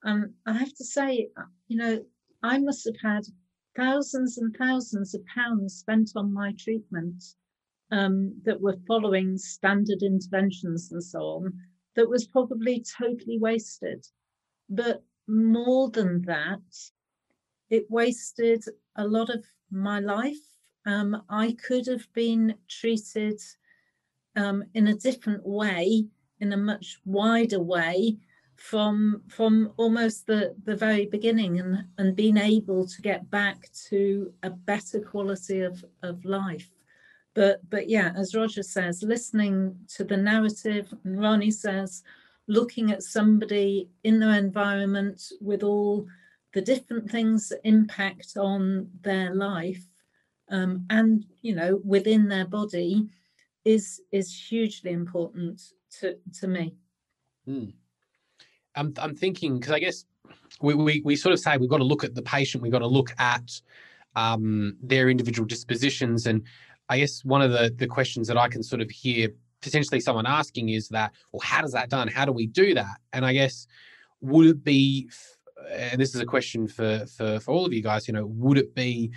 [0.03, 1.29] Um, I have to say,
[1.67, 2.05] you know,
[2.41, 3.25] I must have had
[3.75, 7.21] thousands and thousands of pounds spent on my treatment
[7.91, 11.53] um, that were following standard interventions and so on,
[11.99, 14.07] that was probably totally wasted.
[14.69, 16.61] But more than that,
[17.69, 18.63] it wasted
[18.95, 20.45] a lot of my life.
[20.85, 23.41] Um, I could have been treated
[24.37, 26.05] um, in a different way,
[26.39, 28.17] in a much wider way,
[28.55, 34.31] from from almost the the very beginning, and and being able to get back to
[34.43, 36.71] a better quality of of life.
[37.35, 42.03] But but yeah, as Roger says, listening to the narrative, and Rani says,
[42.47, 46.07] looking at somebody in their environment with all
[46.53, 49.83] the different things that impact on their life
[50.49, 53.07] um, and you know within their body
[53.65, 55.61] is is hugely important
[55.99, 56.75] to to me.
[57.47, 57.73] Mm.
[58.75, 60.05] I'm I'm thinking because I guess
[60.61, 62.79] we, we we sort of say we've got to look at the patient, we've got
[62.79, 63.61] to look at
[64.15, 66.43] um, their individual dispositions, and
[66.89, 69.29] I guess one of the the questions that I can sort of hear
[69.61, 72.07] potentially someone asking is that, well, how does that done?
[72.07, 72.97] How do we do that?
[73.13, 73.67] And I guess
[74.21, 75.09] would it be,
[75.71, 78.57] and this is a question for for for all of you guys, you know, would
[78.57, 79.11] it be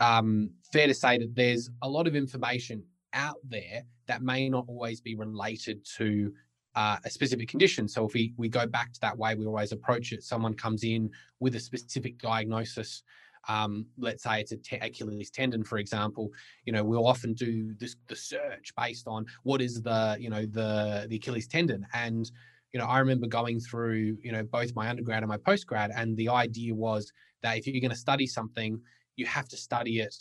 [0.00, 4.64] um, fair to say that there's a lot of information out there that may not
[4.68, 6.32] always be related to
[6.74, 7.86] uh, a specific condition.
[7.86, 10.84] So if we we go back to that way we always approach it, someone comes
[10.84, 13.02] in with a specific diagnosis.
[13.48, 16.30] Um, let's say it's a te- Achilles tendon, for example.
[16.64, 20.46] You know, we'll often do this the search based on what is the you know
[20.46, 22.30] the the Achilles tendon, and
[22.72, 26.16] you know I remember going through you know both my undergrad and my postgrad, and
[26.16, 28.80] the idea was that if you're going to study something,
[29.16, 30.14] you have to study it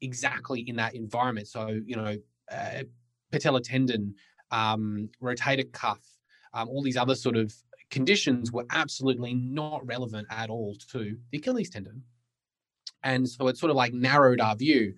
[0.00, 1.48] exactly in that environment.
[1.48, 2.16] So, you know,
[2.50, 2.82] uh,
[3.32, 4.14] patella tendon,
[4.50, 6.00] um, rotator cuff,
[6.54, 7.52] um, all these other sort of
[7.90, 12.02] conditions were absolutely not relevant at all to the Achilles tendon.
[13.02, 14.94] And so it sort of like narrowed our view.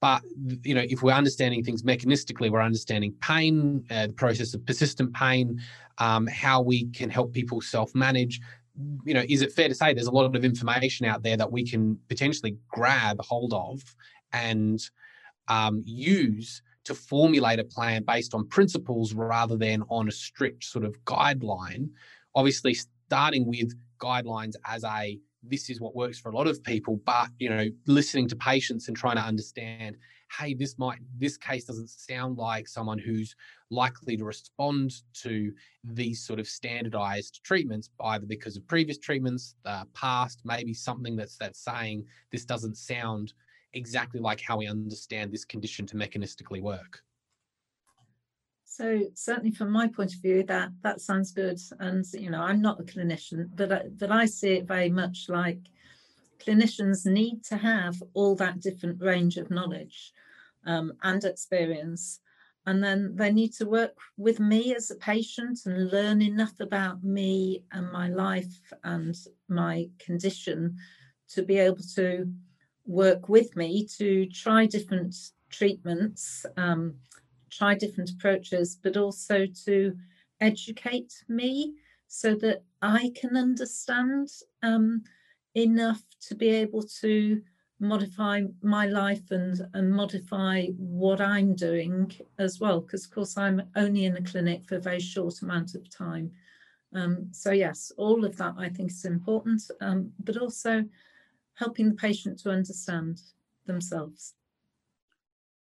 [0.00, 0.22] But
[0.62, 5.12] you know, if we're understanding things mechanistically, we're understanding pain, uh, the process of persistent
[5.12, 5.60] pain,
[5.98, 8.40] um, how we can help people self-manage
[9.04, 11.50] you know, is it fair to say there's a lot of information out there that
[11.50, 13.82] we can potentially grab hold of
[14.32, 14.80] and
[15.48, 20.84] um, use to formulate a plan based on principles rather than on a strict sort
[20.84, 21.88] of guideline.
[22.34, 27.00] Obviously, starting with guidelines as a this is what works for a lot of people,
[27.04, 29.96] but you know, listening to patients and trying to understand,
[30.38, 33.34] hey, this might this case doesn't sound like someone who's
[33.70, 35.52] likely to respond to
[35.84, 41.36] these sort of standardized treatments, either because of previous treatments, the past, maybe something that's
[41.36, 43.32] that's saying this doesn't sound
[43.74, 47.02] exactly like how we understand this condition to mechanistically work.
[48.78, 51.58] So certainly from my point of view, that that sounds good.
[51.80, 55.26] And you know, I'm not a clinician, but I, but I see it very much
[55.28, 55.58] like
[56.38, 60.12] clinicians need to have all that different range of knowledge
[60.64, 62.20] um, and experience.
[62.66, 67.02] And then they need to work with me as a patient and learn enough about
[67.02, 69.16] me and my life and
[69.48, 70.76] my condition
[71.30, 72.32] to be able to
[72.86, 75.16] work with me to try different
[75.50, 76.94] treatments, um,
[77.58, 79.96] try different approaches, but also to
[80.40, 81.74] educate me
[82.06, 84.28] so that I can understand
[84.62, 85.02] um,
[85.54, 87.42] enough to be able to
[87.80, 93.62] modify my life and and modify what I'm doing as well because of course I'm
[93.76, 96.32] only in a clinic for a very short amount of time.
[96.92, 100.84] Um, so yes all of that I think is important um, but also
[101.54, 103.20] helping the patient to understand
[103.66, 104.34] themselves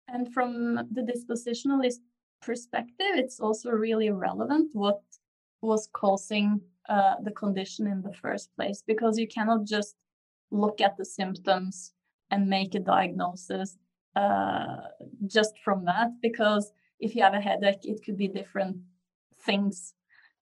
[0.08, 2.00] and from the dispositionalist
[2.42, 5.00] perspective it's also really relevant what
[5.62, 9.96] was causing uh, the condition in the first place because you cannot just
[10.50, 11.92] look at the symptoms
[12.30, 13.78] and make a diagnosis
[14.16, 14.76] uh,
[15.26, 18.76] just from that because if you have a headache it could be different
[19.44, 19.94] things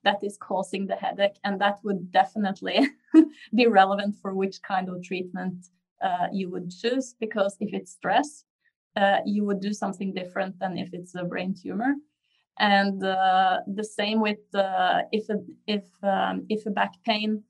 [0.05, 2.89] that is causing the headache and that would definitely
[3.55, 5.69] be relevant for which kind of treatment
[6.03, 8.45] uh, you would choose because if it's stress
[8.97, 11.95] uh, you would do something different than if it's a brain tumor
[12.59, 17.43] and uh, the same with uh, if a, if um, if a back pain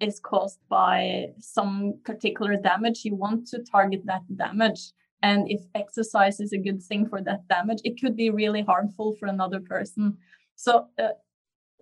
[0.00, 4.92] is caused by some particular damage, you want to target that damage.
[5.22, 9.16] And if exercise is a good thing for that damage, it could be really harmful
[9.18, 10.16] for another person.
[10.54, 11.08] So uh,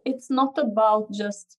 [0.07, 1.59] it's not about just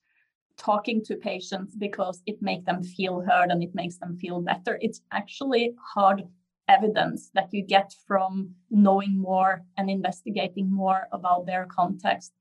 [0.58, 4.80] talking to patients because it makes them feel heard and it makes them feel better.
[4.82, 6.24] It's actually hard
[6.68, 12.34] evidence that you get from knowing more and investigating more about their context.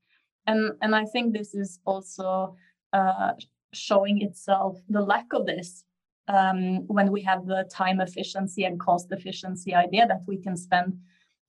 [0.45, 2.55] And, and I think this is also
[2.93, 3.33] uh,
[3.73, 5.83] showing itself the lack of this
[6.27, 10.97] um, when we have the time efficiency and cost efficiency idea that we can spend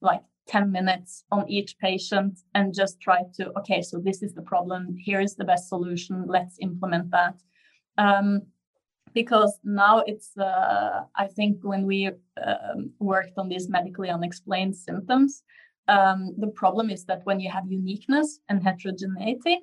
[0.00, 4.42] like 10 minutes on each patient and just try to, okay, so this is the
[4.42, 4.96] problem.
[4.98, 6.24] Here is the best solution.
[6.26, 7.34] Let's implement that.
[7.98, 8.42] Um,
[9.20, 9.52] because
[9.84, 12.00] now it's uh, i think when we
[12.46, 12.80] um,
[13.12, 15.42] worked on these medically unexplained symptoms
[15.96, 19.56] um, the problem is that when you have uniqueness and heterogeneity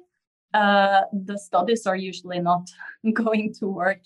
[0.56, 2.66] uh, the studies are usually not
[3.14, 4.02] going to work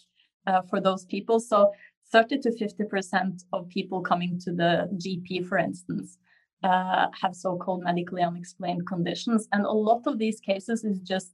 [0.47, 1.39] uh, for those people.
[1.39, 1.71] So
[2.11, 6.17] 30 to 50 percent of people coming to the gp for instance
[6.63, 9.47] uh, have so-called medically unexplained conditions.
[9.51, 11.33] And a lot of these cases is just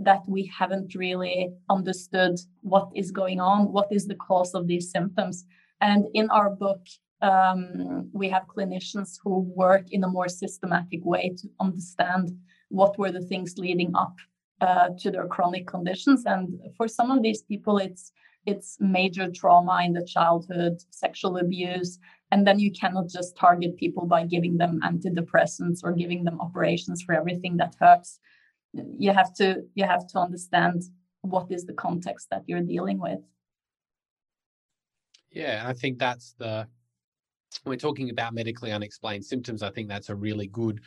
[0.00, 4.90] that we haven't really understood what is going on, what is the cause of these
[4.90, 5.44] symptoms.
[5.80, 6.80] And in our book,
[7.22, 12.30] um, we have clinicians who work in a more systematic way to understand
[12.70, 14.16] what were the things leading up
[14.62, 16.24] uh, to their chronic conditions.
[16.24, 18.12] And for some of these people, it's
[18.46, 21.98] it's major trauma in the childhood, sexual abuse,
[22.30, 27.02] and then you cannot just target people by giving them antidepressants or giving them operations
[27.02, 28.18] for everything that hurts
[28.72, 30.82] you have to you have to understand
[31.22, 33.20] what is the context that you're dealing with.
[35.30, 36.66] Yeah i think that's the
[37.64, 40.80] we're talking about medically unexplained symptoms i think that's a really good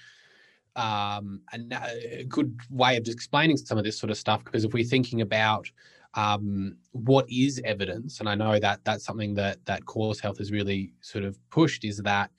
[0.76, 4.84] um a, good way of explaining some of this sort of stuff because if we're
[4.84, 5.69] thinking about
[6.15, 10.52] um, what is evidence and i know that that's something that that Cause Health has
[10.52, 12.30] really sort of pushed is that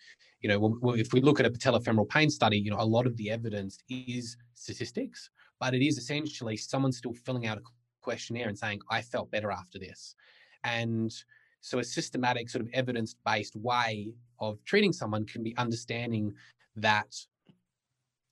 [0.43, 3.17] you know if we look at a patellofemoral pain study you know a lot of
[3.17, 7.63] the evidence is statistics but it is essentially someone still filling out a
[8.01, 10.15] questionnaire and saying, I felt better after this.
[10.65, 11.13] And
[11.61, 16.35] so a systematic, sort of evidence based way of treating someone can be understanding
[16.77, 17.15] that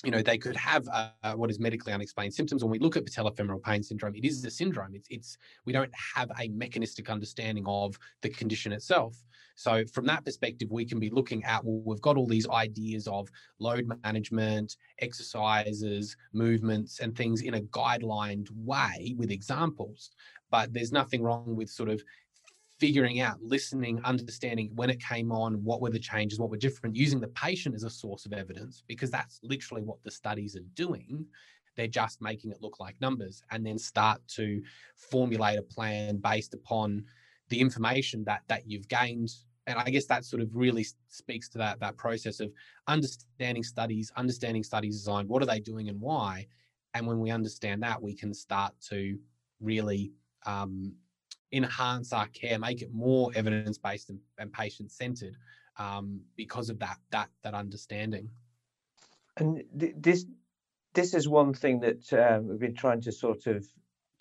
[0.04, 3.04] you know they could have uh, what is medically unexplained symptoms when we look at
[3.04, 7.64] patellofemoral pain syndrome it is a syndrome it's it's we don't have a mechanistic understanding
[7.66, 9.22] of the condition itself
[9.54, 13.06] so from that perspective, we can be looking at, well, we've got all these ideas
[13.06, 20.10] of load management, exercises, movements, and things in a guidelined way with examples.
[20.50, 22.02] But there's nothing wrong with sort of
[22.82, 26.96] figuring out, listening, understanding when it came on, what were the changes, what were different,
[26.96, 30.66] using the patient as a source of evidence, because that's literally what the studies are
[30.74, 31.24] doing.
[31.76, 34.60] They're just making it look like numbers and then start to
[34.96, 37.04] formulate a plan based upon
[37.50, 39.30] the information that that you've gained
[39.66, 42.50] and i guess that sort of really speaks to that that process of
[42.86, 46.46] understanding studies understanding studies design what are they doing and why
[46.94, 49.18] and when we understand that we can start to
[49.60, 50.12] really
[50.46, 50.94] um,
[51.52, 55.36] enhance our care make it more evidence based and, and patient centered
[55.78, 58.28] um, because of that that that understanding.
[59.36, 60.26] And th- this
[60.94, 63.66] this is one thing that um, we've been trying to sort of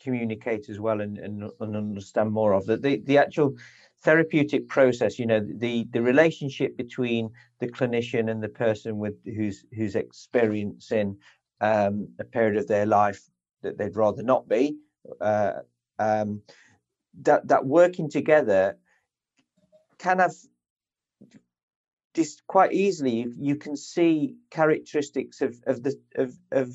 [0.02, 3.56] communicate as well and, and, and understand more of that the, the actual
[4.04, 7.30] therapeutic process you know the the relationship between
[7.60, 11.16] the clinician and the person with who's who's experiencing
[11.62, 13.22] um, a period of their life
[13.62, 14.76] that they'd rather not be
[15.20, 15.54] uh,
[16.00, 16.42] um,
[17.22, 18.78] that that working together
[19.98, 20.34] can have
[22.14, 26.70] just quite easily you, you can see characteristics of of the of of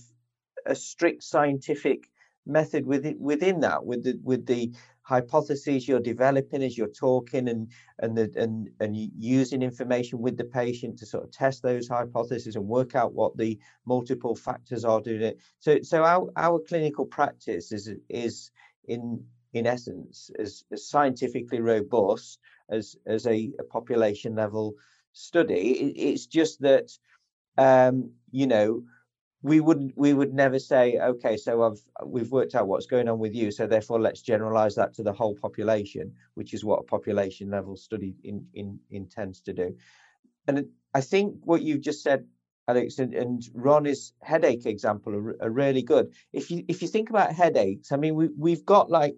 [0.65, 2.09] a strict scientific
[2.47, 4.73] method within within that with the with the
[5.03, 7.71] hypotheses you're developing as you're talking and
[8.01, 12.57] and the and and using information with the patient to sort of test those hypotheses
[12.57, 15.39] and work out what the multiple factors are doing it.
[15.61, 18.51] So so our our clinical practice is is
[18.89, 19.25] in
[19.57, 22.39] in essence as, as scientifically robust
[22.71, 24.75] as as a, a population level
[25.13, 25.93] study.
[25.97, 26.91] it's just that
[27.59, 28.83] um, you know
[29.43, 33.19] we would we would never say okay so I've we've worked out what's going on
[33.19, 36.85] with you so therefore let's generalize that to the whole population which is what a
[36.85, 39.77] population level study in, in intends to do
[40.49, 42.27] and I think what you've just said
[42.69, 47.11] Alex and, and Rani's headache example are, are really good if you if you think
[47.11, 49.17] about headaches I mean we we've got like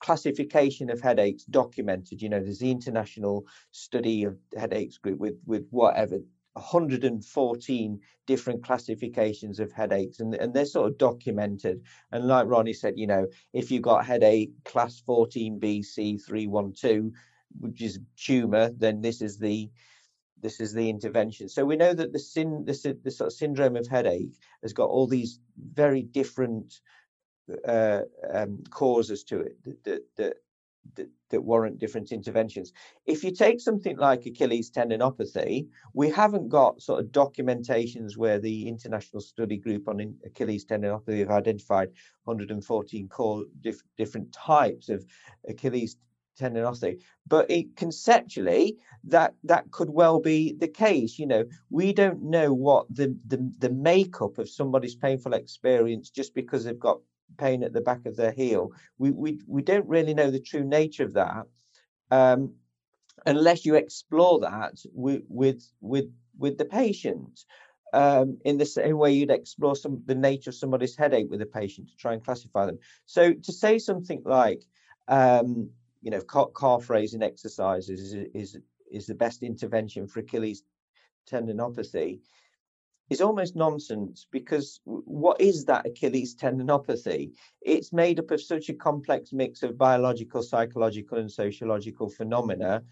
[0.00, 2.22] classification of headaches documented.
[2.22, 6.18] You know, there's the international study of headaches group with with whatever
[6.56, 11.82] 114 different classifications of headaches and, and they're sort of documented
[12.12, 17.10] and like Rani said you know if you've got headache class 14 bc 312
[17.60, 19.70] which is tumor then this is the
[20.40, 23.76] this is the intervention so we know that the sin the, the sort of syndrome
[23.76, 24.32] of headache
[24.62, 25.38] has got all these
[25.74, 26.80] very different
[27.66, 30.34] uh, um, causes to it that, that,
[30.96, 32.72] that, that, warrant different interventions.
[33.06, 38.68] If you take something like Achilles tendinopathy, we haven't got sort of documentations where the
[38.68, 41.90] International Study Group on Achilles tendinopathy have identified
[42.24, 45.04] 114 core diff, different types of
[45.48, 45.96] Achilles
[46.38, 47.00] tendinopathy.
[47.26, 51.18] But it, conceptually, that that could well be the case.
[51.18, 56.34] You know, we don't know what the, the the makeup of somebody's painful experience just
[56.34, 57.00] because they've got
[57.38, 58.72] pain at the back of their heel.
[58.98, 61.46] We we we don't really know the true nature of that
[62.10, 62.54] um,
[63.24, 66.06] unless you explore that with with with
[66.38, 67.44] with the patient.
[67.92, 71.46] Um, in the same way you'd explore some the nature of somebody's headache with a
[71.46, 72.78] patient to try and classify them.
[73.06, 74.62] So to say something like,
[75.08, 75.70] um,
[76.02, 78.58] you know, calf raising exercises is, is
[78.90, 80.62] is the best intervention for Achilles
[81.30, 82.20] tendinopathy
[83.08, 87.32] is almost nonsense because what is that Achilles tendinopathy?
[87.60, 92.82] It's made up of such a complex mix of biological, psychological, and sociological phenomena.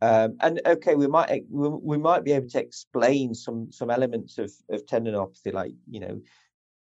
[0.00, 4.52] Um, and okay, we might we might be able to explain some some elements of,
[4.70, 6.20] of tendinopathy, like you know,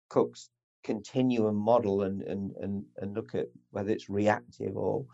[0.09, 0.49] Cook's
[0.83, 5.05] continuum model, and and and and look at whether it's reactive or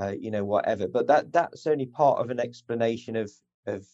[0.00, 0.86] uh, you know whatever.
[0.86, 3.32] But that that's only part of an explanation of
[3.66, 3.84] of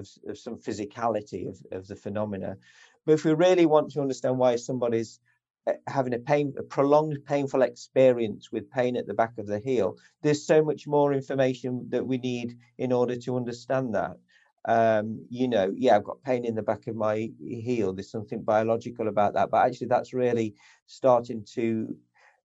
[0.00, 2.56] of, of some physicality of, of the phenomena.
[3.06, 5.20] But if we really want to understand why somebody's
[5.66, 9.60] eh, having a pain, a prolonged painful experience with pain at the back of the
[9.60, 14.16] heel, there's so much more information that we need in order to understand that.
[14.66, 17.94] Um, you know, yeah, I've got pain in the back of my heel.
[17.94, 20.54] There's something biological about that, but actually, that's really
[20.86, 21.96] starting to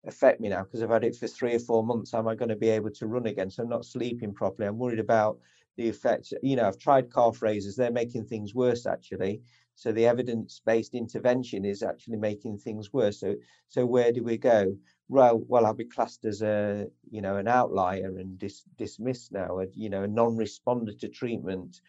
[0.07, 2.13] affect me now because I've had it for three or four months.
[2.13, 3.49] Am I going to be able to run again?
[3.49, 4.67] So I'm not sleeping properly.
[4.67, 5.39] I'm worried about
[5.77, 6.33] the effects.
[6.41, 9.41] You know, I've tried calf raisers; they're making things worse actually.
[9.75, 13.19] So the evidence-based intervention is actually making things worse.
[13.19, 13.35] So,
[13.67, 14.77] so where do we go?
[15.09, 19.59] Well, well, I'll be classed as a, you know, an outlier and dis, dismissed now,
[19.59, 21.81] a, you know, a non-responder to treatment.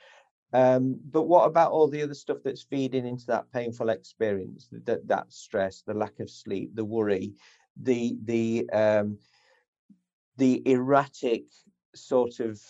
[0.52, 4.68] Um, but what about all the other stuff that's feeding into that painful experience?
[4.72, 7.34] That that stress, the lack of sleep, the worry,
[7.80, 9.18] the the um,
[10.38, 11.44] the erratic
[11.94, 12.60] sort of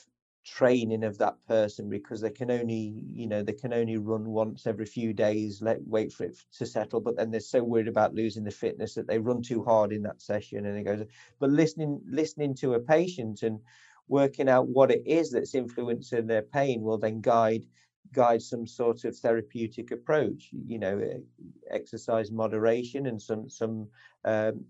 [0.47, 4.65] training of that person because they can only you know they can only run once
[4.67, 8.15] every few days let wait for it to settle but then they're so worried about
[8.15, 11.05] losing the fitness that they run too hard in that session and it goes
[11.41, 13.59] but listening listening to a patient and
[14.07, 17.67] working out what it is that's influencing their pain will then guide
[18.13, 21.03] guide some sort of therapeutic approach you know
[21.71, 23.89] exercise moderation and some some
[24.25, 24.65] um,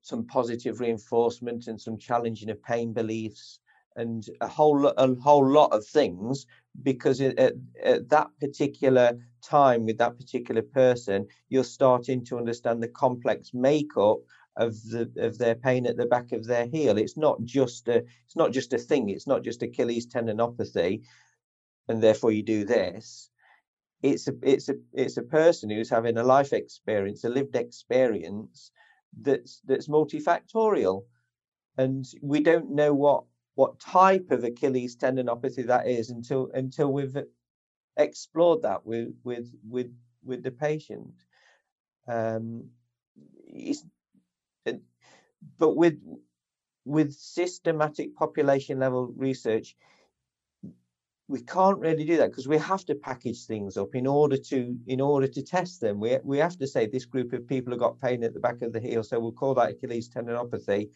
[0.00, 3.58] some positive reinforcement and some challenging of pain beliefs
[3.96, 6.46] and a whole a whole lot of things
[6.82, 12.88] because at, at, that particular time with that particular person you're starting to understand the
[12.88, 14.18] complex makeup
[14.56, 16.96] of the of their pain at the back of their heel.
[16.96, 19.10] It's not just a it's not just a thing.
[19.10, 21.02] It's not just achilles tendinopathy
[21.88, 23.30] and therefore you do this.
[24.02, 28.70] It's a it's a it's a person who's having a life experience, a lived experience
[29.20, 31.04] that's that's multifactorial,
[31.78, 33.24] and we don't know what
[33.54, 37.16] what type of Achilles tendinopathy that is until until we've
[37.96, 39.92] explored that with with with
[40.24, 41.14] with the patient.
[42.08, 42.70] Um,
[45.58, 45.98] but with
[46.84, 49.76] with systematic population level research,
[51.28, 54.76] we can't really do that because we have to package things up in order to
[54.86, 56.00] in order to test them.
[56.00, 58.62] We we have to say this group of people have got pain at the back
[58.62, 60.90] of the heel, so we'll call that Achilles tendinopathy,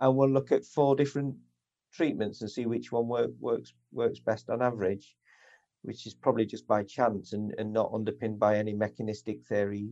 [0.00, 1.34] and we'll look at four different
[1.94, 5.16] treatments and see which one work, works works best on average,
[5.82, 9.88] which is probably just by chance and, and not underpinned by any mechanistic theory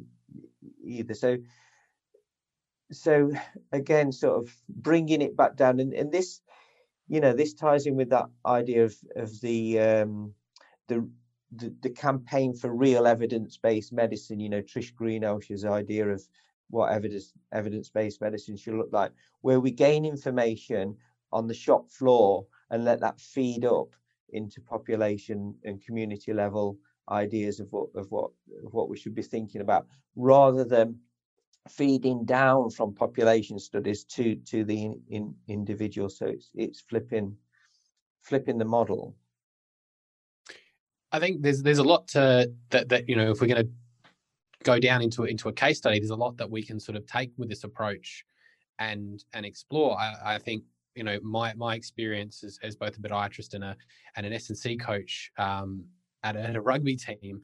[0.85, 1.15] either.
[1.15, 1.39] So
[2.91, 3.33] so
[3.73, 6.43] again, sort of bringing it back down, and, and this
[7.09, 10.33] you know, this ties in with that idea of of the um,
[10.89, 11.09] the,
[11.55, 14.41] the, the campaign for real evidence-based medicine.
[14.41, 16.23] You know, Trish Greenhalgh's idea of
[16.71, 20.97] what evidence evidence-based medicine should look like, where we gain information
[21.33, 23.89] on the shop floor and let that feed up
[24.31, 26.79] into population and community level
[27.11, 28.31] ideas of what of what
[28.65, 30.99] of what we should be thinking about, rather than
[31.69, 36.09] feeding down from population studies to to the in, in individual.
[36.09, 37.37] So it's it's flipping
[38.23, 39.17] flipping the model.
[41.11, 43.71] I think there's there's a lot to that that you know if we're going to
[44.65, 47.05] go down into into a case study there's a lot that we can sort of
[47.07, 48.25] take with this approach
[48.79, 49.99] and and explore.
[49.99, 50.65] I, I think
[50.95, 53.77] you know my my experience as, as both a podiatrist and a
[54.17, 55.85] and an S&C coach um,
[56.23, 57.41] at, a, at a rugby team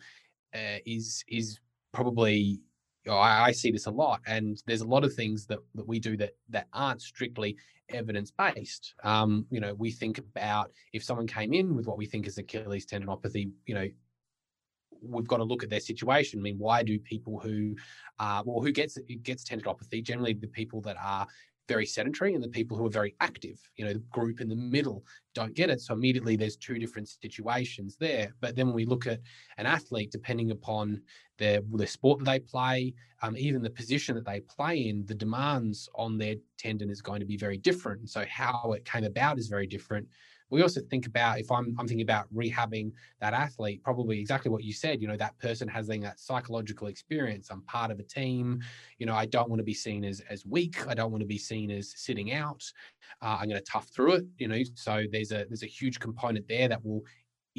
[0.54, 1.58] uh, is is
[1.92, 2.60] probably
[3.04, 5.60] you know, I, I, see this a lot, and there's a lot of things that,
[5.74, 7.56] that we do that that aren't strictly
[7.88, 8.94] evidence based.
[9.02, 12.38] Um, you know, we think about if someone came in with what we think is
[12.38, 13.88] Achilles tendinopathy, you know,
[15.00, 16.40] we've got to look at their situation.
[16.40, 17.76] I mean, why do people who,
[18.18, 20.02] uh, well, who gets gets tendinopathy?
[20.02, 21.26] Generally, the people that are
[21.68, 23.58] very sedentary and the people who are very active.
[23.76, 25.04] You know, the group in the middle
[25.34, 25.80] don't get it.
[25.80, 28.34] So immediately there's two different situations there.
[28.40, 29.20] But then when we look at
[29.58, 31.02] an athlete, depending upon
[31.36, 35.14] their the sport that they play, um, even the position that they play in, the
[35.14, 38.08] demands on their tendon is going to be very different.
[38.08, 40.08] So how it came about is very different
[40.50, 44.64] we also think about if I'm I'm thinking about rehabbing that athlete, probably exactly what
[44.64, 45.00] you said.
[45.02, 47.48] You know, that person has that psychological experience.
[47.50, 48.60] I'm part of a team.
[48.98, 50.86] You know, I don't want to be seen as as weak.
[50.86, 52.64] I don't want to be seen as sitting out.
[53.22, 54.24] Uh, I'm going to tough through it.
[54.38, 57.02] You know, so there's a there's a huge component there that will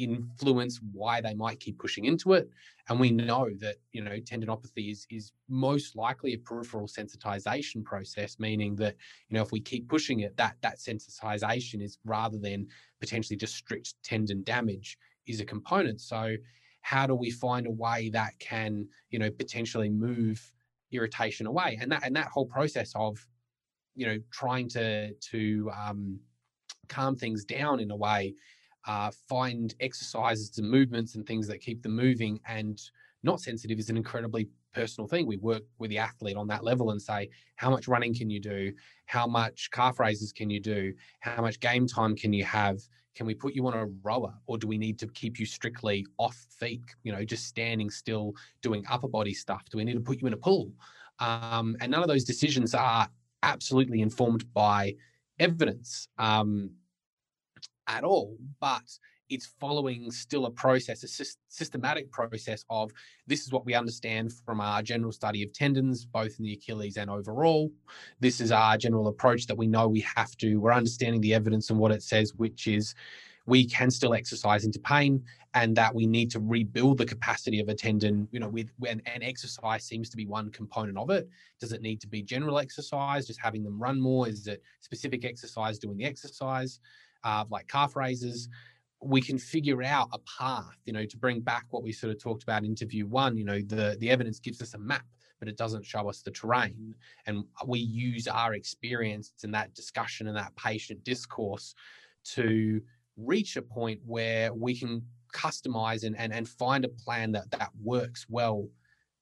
[0.04, 2.50] influence why they might keep pushing into it.
[2.88, 8.38] And we know that, you know, tendinopathy is, is most likely a peripheral sensitization process,
[8.38, 8.96] meaning that,
[9.28, 12.66] you know, if we keep pushing it, that that sensitization is rather than
[13.00, 16.00] potentially just strict tendon damage is a component.
[16.00, 16.36] So
[16.82, 20.52] how do we find a way that can, you know, potentially move
[20.90, 21.78] irritation away?
[21.80, 23.24] And that and that whole process of,
[23.94, 26.18] you know, trying to to um,
[26.88, 28.34] calm things down in a way
[28.86, 32.80] uh, find exercises and movements and things that keep them moving and
[33.22, 35.26] not sensitive is an incredibly personal thing.
[35.26, 38.40] We work with the athlete on that level and say, how much running can you
[38.40, 38.72] do?
[39.06, 40.94] How much calf raises can you do?
[41.20, 42.80] How much game time can you have?
[43.14, 46.06] Can we put you on a rower or do we need to keep you strictly
[46.18, 49.64] off feet, you know, just standing still doing upper body stuff?
[49.70, 50.70] Do we need to put you in a pool?
[51.18, 53.08] Um, and none of those decisions are
[53.42, 54.94] absolutely informed by
[55.38, 56.08] evidence.
[56.18, 56.70] Um,
[57.90, 58.82] at all, but
[59.28, 62.90] it's following still a process, a systematic process of
[63.26, 66.96] this is what we understand from our general study of tendons, both in the Achilles
[66.96, 67.70] and overall.
[68.18, 71.70] This is our general approach that we know we have to, we're understanding the evidence
[71.70, 72.94] and what it says, which is
[73.46, 75.22] we can still exercise into pain
[75.54, 79.00] and that we need to rebuild the capacity of a tendon, you know, with when
[79.06, 81.28] and exercise seems to be one component of it.
[81.58, 84.28] Does it need to be general exercise, just having them run more?
[84.28, 86.80] Is it specific exercise doing the exercise?
[87.24, 88.48] Uh, like calf raises,
[89.02, 92.22] we can figure out a path, you know, to bring back what we sort of
[92.22, 95.06] talked about in interview one, you know, the, the evidence gives us a map,
[95.38, 96.94] but it doesn't show us the terrain.
[97.26, 101.74] And we use our experience in that discussion and that patient discourse
[102.24, 102.80] to
[103.16, 105.02] reach a point where we can
[105.32, 108.68] customize and, and, and find a plan that, that works well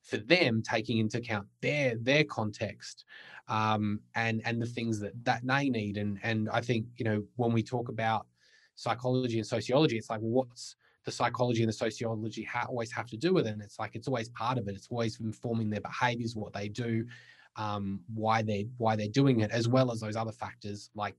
[0.09, 3.05] for them, taking into account their their context
[3.49, 5.97] um, and and the things that that they need.
[5.99, 8.27] And and I think you know when we talk about
[8.75, 13.17] psychology and sociology, it's like what's the psychology and the sociology ha- always have to
[13.17, 13.53] do with it.
[13.53, 14.75] And it's like it's always part of it.
[14.75, 17.07] It's always informing their behaviors, what they do,
[17.57, 21.17] um, why they why they're doing it, as well as those other factors like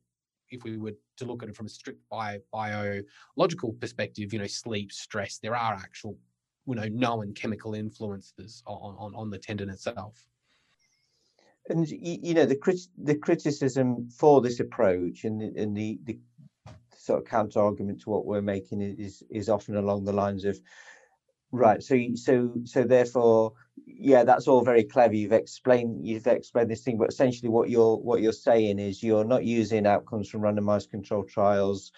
[0.51, 4.47] if we were to look at it from a strict bio, biological perspective, you know,
[4.47, 6.17] sleep, stress, there are actual
[6.69, 10.23] you know known chemical influences on on, on the tendon itself.
[11.69, 16.17] And you know the crit- the criticism for this approach and the, and the, the
[16.95, 20.59] sort of counter argument to what we're making is is often along the lines of
[21.51, 23.53] right so so so therefore
[23.85, 27.97] yeah that's all very clever you've explained you've explained this thing but essentially what you're
[27.97, 31.91] what you're saying is you're not using outcomes from randomized control trials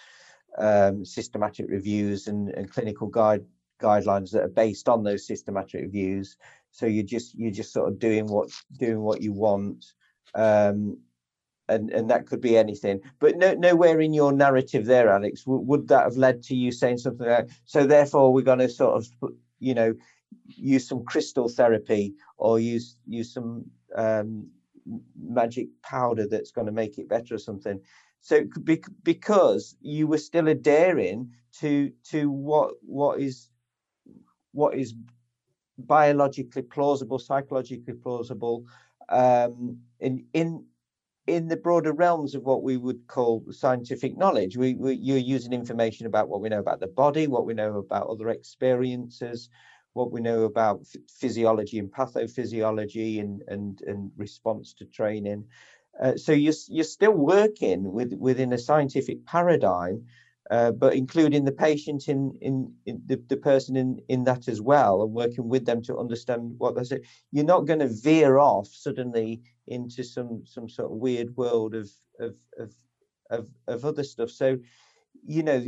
[0.57, 3.43] um, systematic reviews and, and clinical guide
[3.81, 6.37] guidelines that are based on those systematic reviews
[6.71, 9.85] so you're just you're just sort of doing what doing what you want
[10.35, 10.97] um,
[11.67, 13.01] and and that could be anything.
[13.19, 16.71] But no nowhere in your narrative there alex w- would that have led to you
[16.71, 19.93] saying something like so therefore we're going to sort of you know
[20.47, 23.65] use some crystal therapy or use use some
[23.95, 24.47] um,
[25.19, 27.79] magic powder that's going to make it better or something.
[28.21, 33.50] So be, because you were still adhering to to what what is
[34.51, 34.93] what is
[35.77, 38.65] biologically plausible psychologically plausible
[39.09, 40.63] um, in in
[41.27, 44.57] in the broader realms of what we would call scientific knowledge.
[44.57, 47.77] We, we, you're using information about what we know about the body, what we know
[47.77, 49.49] about other experiences,
[49.93, 55.45] what we know about physiology and pathophysiology and, and, and response to training.
[56.01, 60.03] Uh, so you're, you're still working with, within a scientific paradigm
[60.51, 64.61] uh, but including the patient in in, in the, the person in in that as
[64.61, 66.99] well and working with them to understand what they say
[67.31, 71.89] you're not going to veer off suddenly into some some sort of weird world of
[72.19, 72.75] of of
[73.29, 74.57] of, of other stuff so
[75.25, 75.63] you know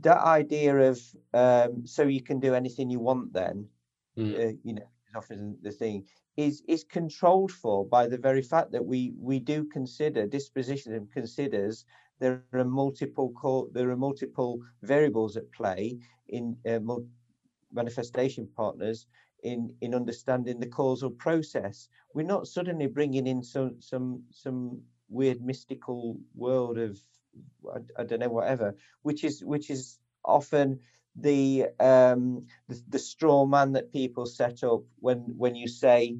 [0.00, 1.00] that idea of
[1.34, 3.66] um, so you can do anything you want then
[4.16, 4.34] mm.
[4.34, 6.04] uh, you know is often the thing
[6.36, 11.10] is is controlled for by the very fact that we we do consider disposition and
[11.12, 11.84] considers
[12.22, 13.28] there are multiple
[13.72, 15.98] there are multiple variables at play
[16.28, 16.78] in uh,
[17.72, 19.06] manifestation partners
[19.42, 21.88] in in understanding the causal process.
[22.14, 26.98] We're not suddenly bringing in some some some weird mystical world of
[27.74, 30.78] I, I don't know whatever, which is which is often
[31.16, 36.18] the um the, the straw man that people set up when when you say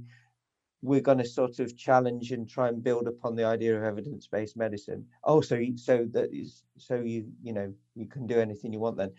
[0.82, 4.56] we're going to sort of challenge and try and build upon the idea of evidence-based
[4.56, 5.06] medicine.
[5.22, 8.96] Oh, so so that is so you you know you can do anything you want
[8.96, 9.12] then.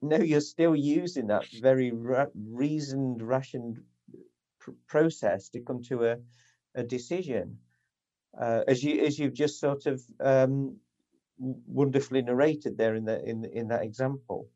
[0.00, 3.80] No, you're still using that very ra- reasoned, rationed
[4.60, 6.16] pr- process to come to a
[6.74, 7.58] a decision,
[8.40, 10.76] uh, as you as you've just sort of um,
[11.38, 14.48] wonderfully narrated there in the in in that example.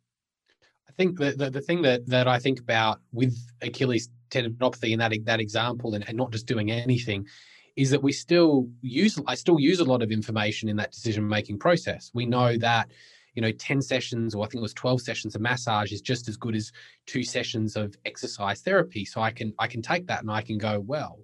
[0.89, 4.99] I think the, the, the thing that that I think about with Achilles tendinopathy in
[4.99, 7.27] that that example and, and not just doing anything
[7.77, 11.27] is that we still use I still use a lot of information in that decision
[11.29, 12.11] making process.
[12.15, 12.91] We know that
[13.35, 16.29] you know 10 sessions or I think it was 12 sessions of massage is just
[16.29, 16.73] as good as
[17.07, 19.05] two sessions of exercise therapy.
[19.05, 21.19] So I can I can take that and I can go well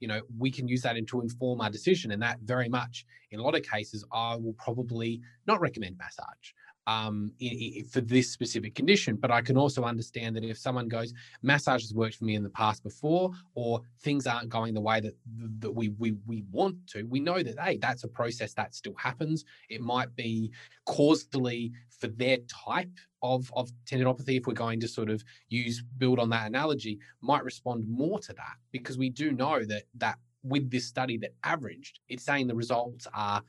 [0.00, 3.40] you know we can use that to inform our decision and that very much in
[3.40, 6.52] a lot of cases i will probably not recommend massage
[6.86, 7.32] um,
[7.90, 9.16] for this specific condition.
[9.16, 11.12] But I can also understand that if someone goes,
[11.42, 15.00] massage has worked for me in the past before, or things aren't going the way
[15.00, 15.14] that
[15.60, 18.94] that we we we want to, we know that hey, that's a process that still
[18.96, 19.44] happens.
[19.68, 20.50] It might be
[20.86, 22.90] causally for their type
[23.22, 24.38] of of tendinopathy.
[24.38, 28.32] If we're going to sort of use build on that analogy, might respond more to
[28.34, 32.54] that because we do know that that with this study that averaged, it's saying the
[32.54, 33.42] results are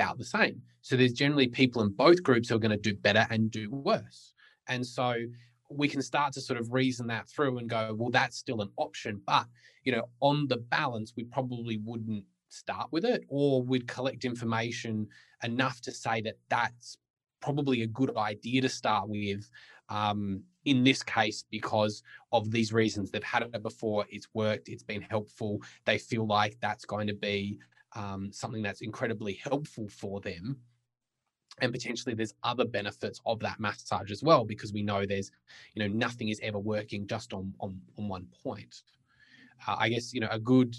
[0.00, 0.62] about the same.
[0.80, 3.70] So there's generally people in both groups who are going to do better and do
[3.70, 4.32] worse.
[4.66, 5.14] And so
[5.70, 8.70] we can start to sort of reason that through and go, well, that's still an
[8.76, 9.20] option.
[9.26, 9.46] But,
[9.84, 15.06] you know, on the balance, we probably wouldn't start with it or we'd collect information
[15.44, 16.98] enough to say that that's
[17.40, 19.48] probably a good idea to start with
[19.88, 24.82] um, in this case because of these reasons they've had it before it's worked it's
[24.82, 27.56] been helpful they feel like that's going to be
[27.94, 30.58] um, something that's incredibly helpful for them.
[31.60, 35.30] And potentially there's other benefits of that massage as well because we know there's
[35.74, 38.82] you know nothing is ever working just on on, on one point.
[39.66, 40.74] Uh, i guess you know a good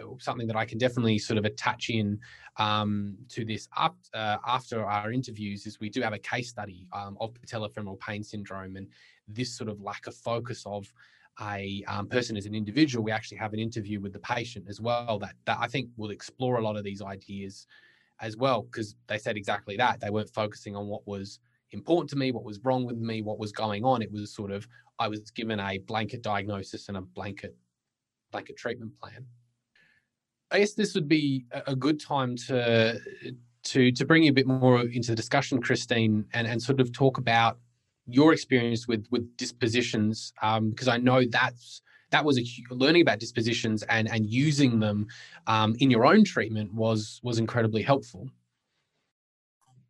[0.00, 2.18] uh, something that i can definitely sort of attach in
[2.58, 6.86] um, to this up, uh, after our interviews is we do have a case study
[6.92, 8.86] um, of patellofemoral pain syndrome and
[9.26, 10.92] this sort of lack of focus of
[11.40, 14.80] a um, person as an individual, we actually have an interview with the patient as
[14.80, 17.66] well that, that I think will explore a lot of these ideas
[18.20, 20.00] as well, because they said exactly that.
[20.00, 21.40] They weren't focusing on what was
[21.72, 24.02] important to me, what was wrong with me, what was going on.
[24.02, 24.66] It was sort of,
[24.98, 27.56] I was given a blanket diagnosis and a blanket
[28.30, 29.26] blanket treatment plan.
[30.50, 33.00] I guess this would be a good time to
[33.64, 36.92] to to bring you a bit more into the discussion, Christine, and, and sort of
[36.92, 37.58] talk about
[38.06, 42.44] your experience with with dispositions um, because I know that's that was a
[42.74, 45.06] learning about dispositions and and using them
[45.46, 48.28] um, in your own treatment was was incredibly helpful.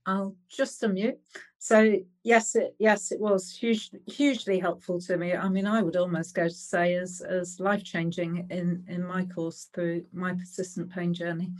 [0.04, 1.18] I'll just unmute.
[1.58, 5.34] So yes, it yes it was huge, hugely helpful to me.
[5.34, 9.24] I mean, I would almost go to say as as life changing in in my
[9.26, 11.52] course through my persistent pain journey.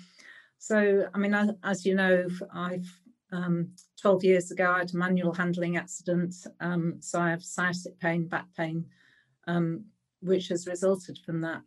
[0.58, 3.00] So I mean, as you know, I've
[3.32, 3.70] um,
[4.00, 8.28] 12 years ago I had a manual handling accident, um, so I have sciatic pain,
[8.28, 8.86] back pain,
[9.46, 9.84] um,
[10.20, 11.64] which has resulted from that.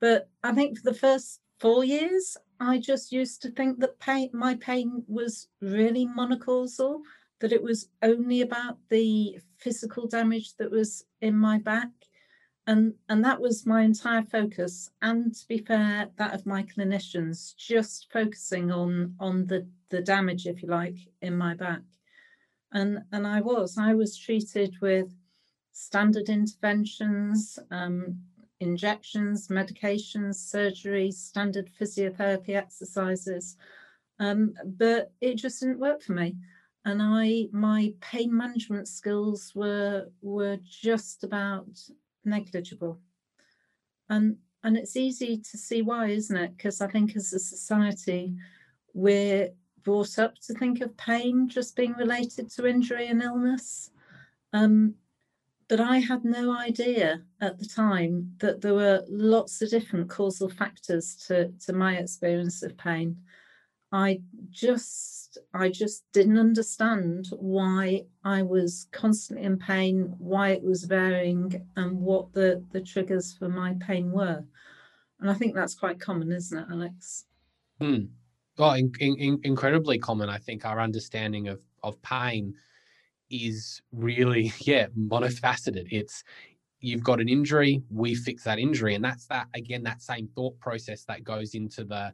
[0.00, 4.30] But I think for the first four years, I just used to think that pain,
[4.32, 7.00] my pain was really monocausal,
[7.40, 11.90] that it was only about the physical damage that was in my back.
[12.68, 14.90] And, and that was my entire focus.
[15.02, 20.46] And to be fair, that of my clinicians, just focusing on, on the, the damage,
[20.46, 21.82] if you like, in my back.
[22.72, 25.14] And, and I was, I was treated with
[25.72, 28.18] standard interventions, um,
[28.60, 33.56] injections, medications, surgery, standard physiotherapy exercises.
[34.18, 36.36] Um, but it just didn't work for me.
[36.84, 41.68] And I my pain management skills were were just about
[42.24, 42.98] negligible.
[44.08, 46.56] And and it's easy to see why, isn't it?
[46.56, 48.34] Because I think as a society,
[48.94, 49.50] we're
[49.82, 53.90] brought up to think of pain just being related to injury and illness.
[54.52, 54.94] Um,
[55.68, 60.50] but I had no idea at the time that there were lots of different causal
[60.50, 63.16] factors to, to my experience of pain.
[63.90, 64.20] I
[64.50, 71.66] just I just didn't understand why I was constantly in pain, why it was varying,
[71.76, 74.44] and what the, the triggers for my pain were.
[75.20, 77.24] And I think that's quite common, isn't it, Alex?
[77.80, 78.06] Hmm.
[78.58, 80.28] Well, in, in, incredibly common.
[80.28, 82.54] I think our understanding of of pain
[83.30, 85.88] is really, yeah, monofaceted.
[85.90, 86.22] It's
[86.80, 88.94] you've got an injury, we fix that injury.
[88.94, 92.12] And that's that again, that same thought process that goes into the,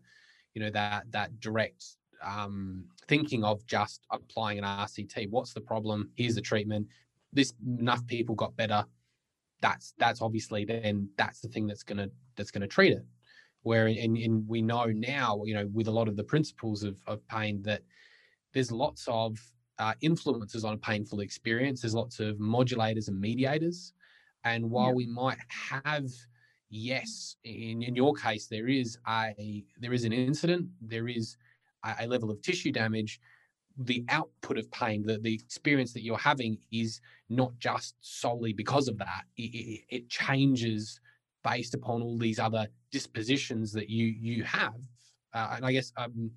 [0.55, 1.85] you know, that that direct
[2.23, 5.31] um, thinking of just applying an RCT.
[5.31, 6.11] What's the problem?
[6.17, 6.87] Here's the treatment.
[7.33, 8.85] This enough people got better.
[9.61, 13.05] That's that's obviously then that's the thing that's gonna that's gonna treat it.
[13.63, 16.97] Where and, and we know now, you know, with a lot of the principles of,
[17.07, 17.83] of pain that
[18.55, 19.39] there's lots of
[19.79, 21.83] uh, influences on a painful experience.
[21.83, 23.93] There's lots of modulators and mediators.
[24.45, 24.95] And while yeah.
[24.95, 26.07] we might have,
[26.71, 31.37] yes, in, in your case, there is a there is an incident, there is
[31.85, 33.21] a, a level of tissue damage.
[33.77, 38.89] The output of pain, the, the experience that you're having is not just solely because
[38.89, 39.25] of that.
[39.37, 41.01] It, it, it changes
[41.45, 44.75] based upon all these other dispositions that you you have.
[45.35, 46.31] Uh, and I guess um,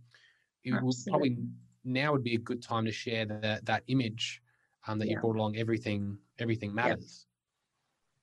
[0.64, 0.82] it Absolutely.
[0.82, 1.38] will probably
[1.84, 4.42] now would be a good time to share that that image
[4.88, 5.16] um, that yeah.
[5.16, 5.58] you brought along.
[5.58, 7.26] Everything, everything matters.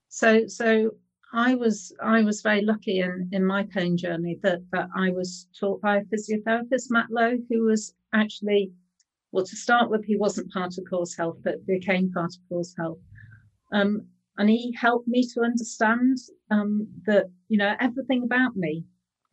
[0.09, 0.93] So, so
[1.33, 5.49] I was I was very lucky in in my pain journey that that I was
[5.59, 8.73] taught by a physiotherapist, Matt Low, who was actually
[9.33, 12.75] well to start with he wasn't part of Cause Health, but became part of Cause
[12.79, 12.99] Health.
[13.73, 14.07] Um,
[14.39, 16.17] and he helped me to understand
[16.51, 18.85] um, that you know everything about me,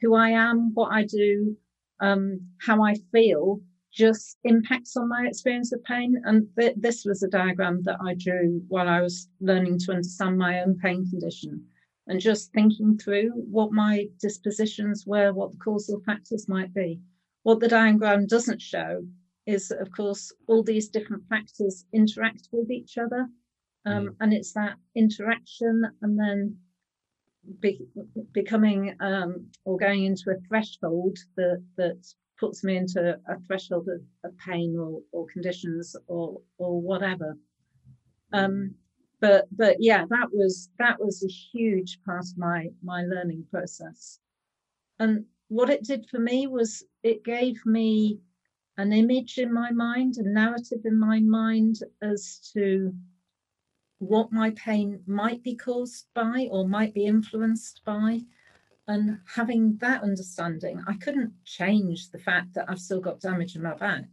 [0.02, 1.56] who I am, what I do,
[2.02, 3.62] um, how I feel,
[3.94, 6.22] just impacts on my experience of pain.
[6.26, 10.38] And th- this was a diagram that I drew while I was learning to understand
[10.38, 11.66] my own pain condition
[12.08, 17.00] and just thinking through what my dispositions were, what the causal factors might be.
[17.44, 19.06] What the diagram doesn't show
[19.46, 23.28] is that, of course, all these different factors interact with each other.
[23.86, 24.16] Um, mm.
[24.20, 26.58] And it's that interaction and then
[27.60, 27.86] be,
[28.32, 32.06] becoming um, or going into a threshold that, that
[32.40, 37.38] puts me into a threshold of, of pain or, or conditions or or whatever.
[38.34, 38.76] Um,
[39.22, 44.20] but but yeah, that was that was a huge part of my my learning process.
[45.00, 48.20] And what it did for me was it gave me
[48.78, 52.94] an image in my mind, a narrative in my mind as to
[54.00, 58.22] what my pain might be caused by or might be influenced by.
[58.88, 63.64] And having that understanding, I couldn't change the fact that I've still got damage in
[63.64, 64.06] my back.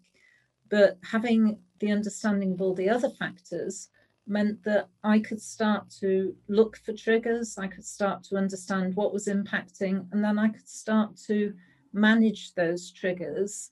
[0.70, 3.88] But having the understanding of all the other factors
[4.26, 9.12] meant that I could start to look for triggers, I could start to understand what
[9.12, 11.52] was impacting, and then I could start to
[11.92, 13.70] manage those triggers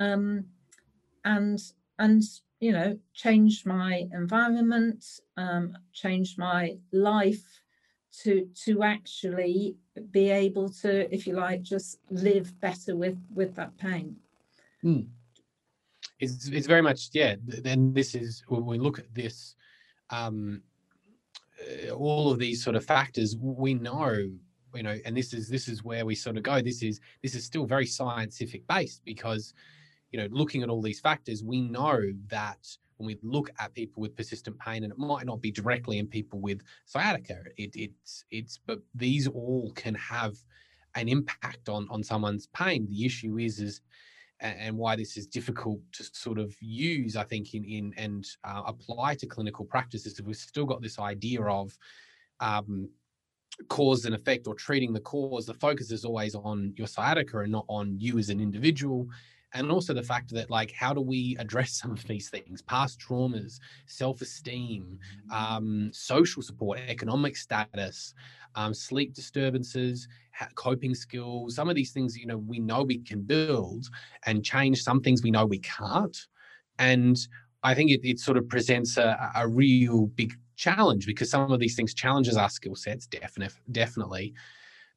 [0.00, 0.44] um,
[1.24, 1.60] and
[1.98, 2.22] and
[2.60, 5.04] you know change my environment,
[5.36, 7.44] um, change my life
[8.22, 9.76] to to actually
[10.10, 14.16] be able to, if you like, just live better with with that pain.
[14.84, 15.06] Mm.
[16.20, 17.36] it's it's very much yeah.
[17.44, 19.56] Then this is when we look at this,
[20.10, 20.62] um,
[21.60, 23.36] uh, all of these sort of factors.
[23.36, 24.30] We know
[24.74, 26.60] you know, and this is this is where we sort of go.
[26.60, 29.54] This is this is still very scientific based because
[30.14, 32.64] you know, looking at all these factors, we know that
[32.98, 36.06] when we look at people with persistent pain, and it might not be directly in
[36.06, 40.36] people with sciatica, it, it's it's but these all can have
[40.94, 42.86] an impact on on someone's pain.
[42.88, 43.80] The issue is is
[44.38, 48.62] and why this is difficult to sort of use, I think, in in and uh,
[48.66, 50.22] apply to clinical practices.
[50.22, 51.76] We've still got this idea of
[52.38, 52.88] um,
[53.68, 55.44] cause and effect or treating the cause.
[55.46, 59.08] The focus is always on your sciatica and not on you as an individual
[59.54, 62.62] and also the fact that like how do we address some of these things?
[62.62, 64.98] Past traumas self-esteem
[65.30, 68.14] um, social support economic status
[68.56, 70.08] um, sleep disturbances
[70.54, 73.86] coping skills some of these things you know we know we can build
[74.26, 76.26] and change some things we know we can't.
[76.78, 77.16] And
[77.62, 81.60] i think it, it sort of presents a, a real big challenge because some of
[81.60, 84.34] these things challenges our skill sets definitely definitely.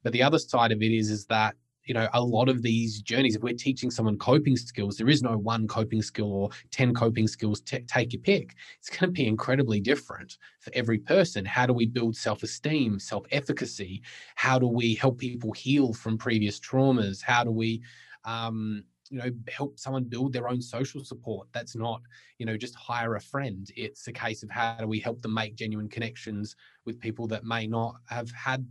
[0.03, 1.55] But the other side of it is is that
[1.87, 5.23] you know a lot of these journeys if we're teaching someone coping skills there is
[5.23, 8.55] no one coping skill or 10 coping skills t- take your pick.
[8.79, 11.45] It's going to be incredibly different for every person.
[11.45, 14.01] How do we build self-esteem self-efficacy?
[14.35, 17.21] How do we help people heal from previous traumas?
[17.21, 17.81] How do we
[18.25, 21.47] um, you know help someone build their own social support?
[21.51, 22.01] That's not
[22.37, 23.69] you know just hire a friend.
[23.75, 27.45] It's a case of how do we help them make genuine connections with people that
[27.45, 28.67] may not have had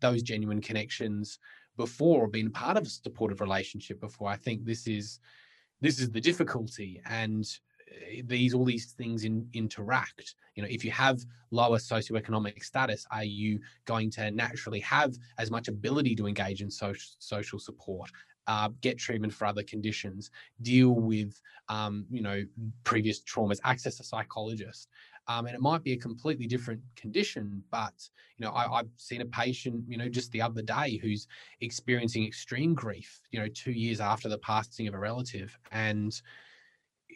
[0.00, 1.38] those genuine connections
[1.76, 4.28] before or been part of a supportive relationship before.
[4.28, 5.20] I think this is
[5.80, 7.46] this is the difficulty and
[7.90, 11.20] eh, these all these things in, interact you know if you have
[11.50, 16.70] lower socioeconomic status are you going to naturally have as much ability to engage in
[16.70, 18.10] social social support
[18.46, 20.30] uh, get treatment for other conditions
[20.62, 22.42] deal with um, you know
[22.84, 24.88] previous traumas access a psychologist
[25.28, 27.62] um, and it might be a completely different condition.
[27.70, 27.94] But
[28.36, 31.26] you know, I, have seen a patient, you know, just the other day who's
[31.60, 36.20] experiencing extreme grief, you know, two years after the passing of a relative, and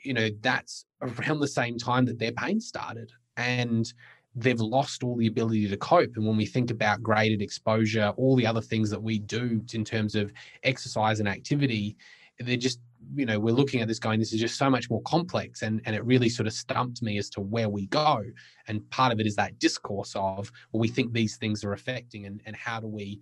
[0.04, 3.92] you know that's around the same time that their pain started, and
[4.34, 6.16] they've lost all the ability to cope.
[6.16, 9.84] And when we think about graded exposure, all the other things that we do in
[9.84, 10.32] terms of
[10.62, 11.96] exercise and activity,
[12.38, 12.78] they're just
[13.14, 15.80] you know we're looking at this going this is just so much more complex and
[15.84, 18.22] and it really sort of stumped me as to where we go.
[18.66, 22.26] And part of it is that discourse of well we think these things are affecting
[22.26, 23.20] and and how do we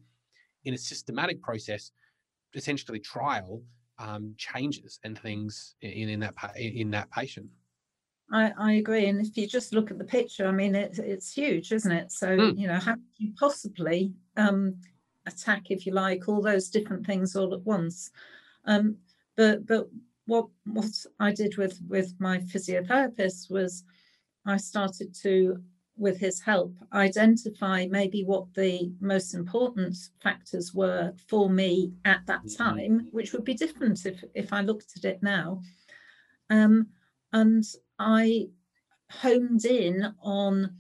[0.65, 1.93] in a systematic process
[2.55, 3.63] essentially trial
[3.99, 7.49] um, changes and things in in that in that patient.
[8.33, 9.07] I, I agree.
[9.07, 12.13] And if you just look at the picture i mean it's it's huge isn't it?
[12.13, 12.59] So mm.
[12.59, 14.77] you know how can you possibly um,
[15.27, 18.11] attack if you like all those different things all at once?
[18.65, 18.97] Um,
[19.37, 19.89] but but
[20.27, 23.85] what what I did with with my physiotherapist was
[24.45, 25.63] I started to
[25.99, 32.45] with his help identify maybe what the most important factors were for me at that
[32.45, 32.63] mm-hmm.
[32.63, 35.61] time which would be different if if I looked at it now
[36.51, 36.89] um,
[37.33, 37.65] and
[37.99, 38.49] I
[39.11, 40.77] homed in on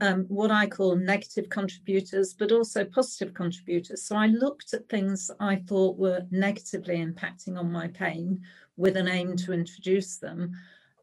[0.00, 4.02] um, what I call negative contributors, but also positive contributors.
[4.04, 8.40] So I looked at things I thought were negatively impacting on my pain
[8.76, 10.52] with an aim to introduce them.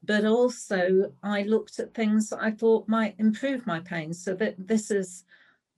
[0.04, 4.14] But also, I looked at things I thought might improve my pain.
[4.14, 5.24] So that this is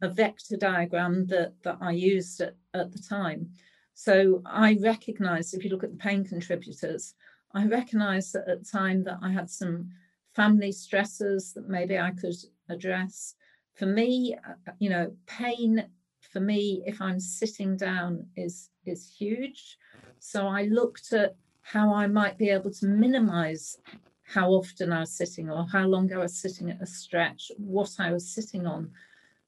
[0.02, 3.50] a vector diagram that, that I used at, at the time.
[3.96, 7.16] So I recognized, if you look at the pain contributors,
[7.54, 9.90] I recognized at the time that I had some
[10.36, 12.36] family stresses that maybe I could
[12.70, 13.36] address.
[13.76, 15.86] For me, uh, you know, pain
[16.32, 19.78] for me, if I'm sitting down, is is huge.
[20.20, 23.78] So I looked at how I might be able to minimize
[24.24, 27.92] how often I was sitting or how long I was sitting at a stretch, what
[28.00, 28.92] I was sitting on.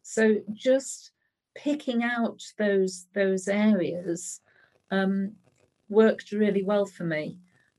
[0.04, 1.12] So just
[1.56, 4.42] picking out those those areas
[4.92, 5.34] um,
[5.90, 7.38] worked really well for me.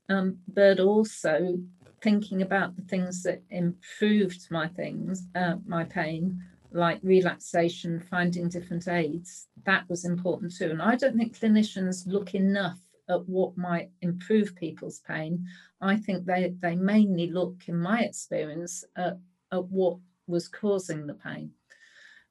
[0.09, 1.57] Um, but also
[2.01, 6.41] thinking about the things that improved my things, uh, my pain,
[6.71, 10.69] like relaxation, finding different aids, that was important too.
[10.69, 12.79] And I don't think clinicians look enough
[13.09, 15.45] at what might improve people's pain.
[15.81, 19.17] I think they, they mainly look, in my experience, at,
[19.51, 19.97] at what
[20.27, 21.51] was causing the pain.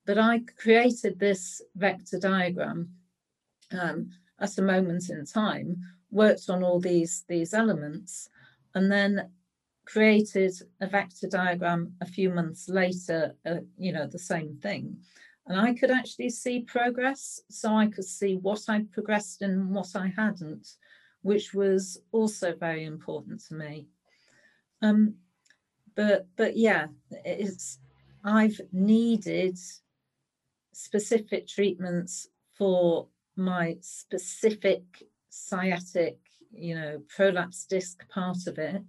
[0.07, 2.89] But I created this vector diagram
[3.79, 4.11] um,
[4.41, 5.77] at a moment in time,
[6.11, 8.29] worked on all these, these elements,
[8.75, 9.31] and then
[9.85, 14.97] created a vector diagram a few months later, uh, you know, the same thing.
[15.47, 17.41] And I could actually see progress.
[17.51, 20.68] So I could see what I'd progressed and what I hadn't,
[21.22, 23.89] which was also very important to me.
[24.83, 25.14] Um,
[25.97, 26.87] but but yeah,
[27.24, 27.78] it's
[28.24, 29.59] I've needed
[30.72, 34.83] specific treatments for my specific
[35.31, 36.18] sciatic,
[36.53, 38.83] you know, prolapse disc part of it.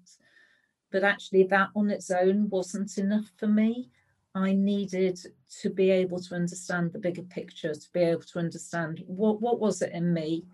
[0.92, 3.90] But actually, that on its own wasn't enough for me.
[4.34, 5.20] I needed
[5.62, 9.60] to be able to understand the bigger picture, to be able to understand what, what
[9.60, 10.46] was it in me,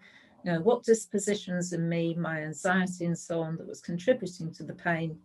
[0.44, 4.64] you know, what dispositions in me, my anxiety and so on that was contributing to
[4.64, 5.20] the pain.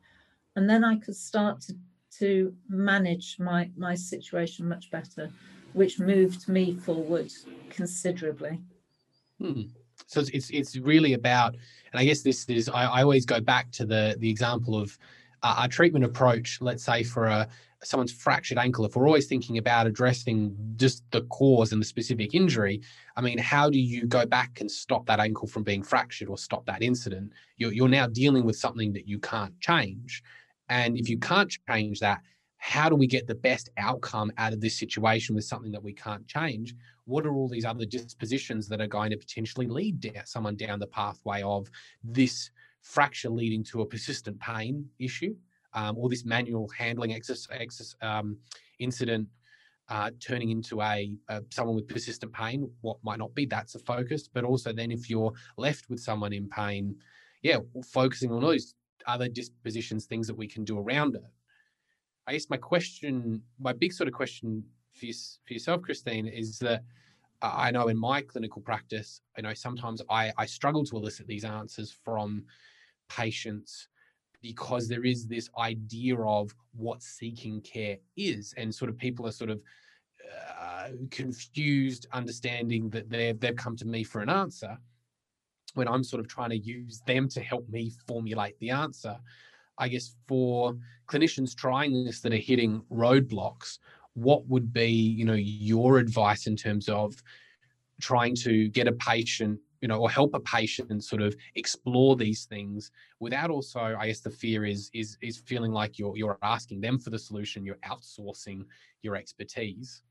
[0.56, 1.74] And then I could start to,
[2.18, 5.30] to manage my, my situation much better,
[5.72, 7.32] which moved me forward
[7.70, 8.60] considerably.
[9.40, 9.62] Hmm.
[10.12, 13.40] So it's, it's, it's really about, and I guess this is I, I always go
[13.40, 14.98] back to the the example of
[15.42, 16.58] uh, our treatment approach.
[16.60, 17.48] Let's say for a
[17.82, 22.34] someone's fractured ankle, if we're always thinking about addressing just the cause and the specific
[22.34, 22.80] injury,
[23.16, 26.38] I mean, how do you go back and stop that ankle from being fractured or
[26.38, 27.32] stop that incident?
[27.56, 30.22] You're, you're now dealing with something that you can't change.
[30.68, 32.20] And if you can't change that,
[32.64, 35.92] how do we get the best outcome out of this situation with something that we
[35.92, 36.74] can't change?
[37.06, 40.78] What are all these other dispositions that are going to potentially lead down, someone down
[40.78, 41.68] the pathway of
[42.04, 42.50] this
[42.82, 45.34] fracture leading to a persistent pain issue?
[45.74, 48.36] um, or this manual handling exercise, um,
[48.78, 49.28] incident
[49.88, 53.78] uh, turning into a, a, someone with persistent pain, what might not be that's a
[53.78, 56.94] focus, but also then if you're left with someone in pain,
[57.42, 57.58] yeah,
[57.92, 58.74] focusing on those
[59.06, 61.22] other dispositions, things that we can do around it.
[62.26, 64.64] I guess my question, my big sort of question
[64.94, 65.14] for, you,
[65.46, 66.84] for yourself, Christine, is that
[67.42, 71.44] I know in my clinical practice, you know, sometimes I, I struggle to elicit these
[71.44, 72.44] answers from
[73.08, 73.88] patients
[74.40, 79.32] because there is this idea of what seeking care is and sort of people are
[79.32, 79.60] sort of
[80.60, 84.76] uh, confused understanding that they've they've come to me for an answer
[85.74, 89.18] when I'm sort of trying to use them to help me formulate the answer.
[89.78, 93.78] I guess for clinicians trying this that are hitting roadblocks,
[94.14, 97.14] what would be, you know, your advice in terms of
[98.00, 102.44] trying to get a patient you know, or help a patient sort of explore these
[102.44, 106.80] things without also, I guess the fear is is is feeling like you're you're asking
[106.80, 108.64] them for the solution, you're outsourcing
[109.02, 110.02] your expertise.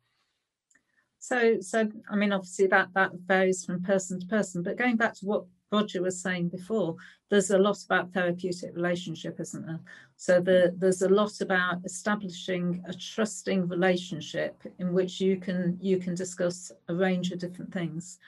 [1.19, 5.13] So so I mean obviously that that varies from person to person, but going back
[5.15, 6.95] to what Roger was saying before,
[7.29, 9.79] there's a lot about therapeutic relationship, isn't there?
[10.17, 15.97] So the, there's a lot about establishing a trusting relationship in which you can you
[15.97, 18.19] can discuss a range of different things.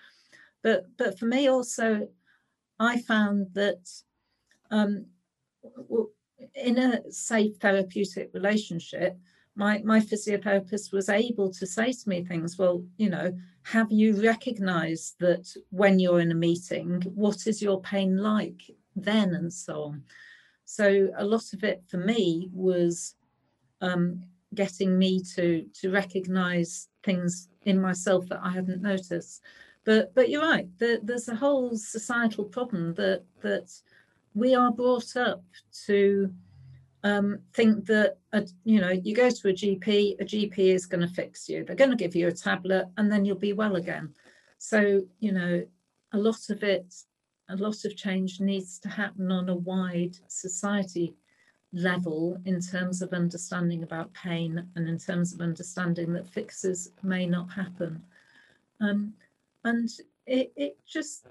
[0.62, 2.08] But but for me also,
[2.80, 3.89] I found that
[4.72, 5.06] um,
[6.56, 9.18] in a safe therapeutic relationship,
[9.56, 12.58] my my physiotherapist was able to say to me things.
[12.58, 17.82] Well, you know, have you recognised that when you're in a meeting, what is your
[17.82, 18.62] pain like
[18.95, 20.04] then, and so on.
[20.66, 23.16] So a lot of it for me was
[23.82, 24.24] um,
[24.54, 29.41] getting me to to recognise things in myself that I hadn't noticed.
[29.86, 30.68] But but you're right.
[30.80, 33.72] The, there's a whole societal problem that that
[34.34, 35.43] we are brought up
[35.86, 36.34] to
[37.04, 41.01] um, think that a, you know you go to a GP, a GP is going
[41.01, 41.64] to fix you.
[41.64, 44.14] They're going to give you a tablet, and then you'll be well again.
[44.58, 45.66] So you know
[46.14, 46.93] a lot of it,
[47.49, 51.14] a lot of change needs to happen on a wide society
[51.74, 57.26] level in terms of understanding about pain and in terms of understanding that fixes may
[57.26, 58.01] not happen.
[58.80, 59.14] Um,
[59.64, 59.89] and
[60.28, 61.26] it, it just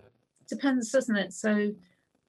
[0.49, 1.33] depends, doesn't it?
[1.33, 1.73] So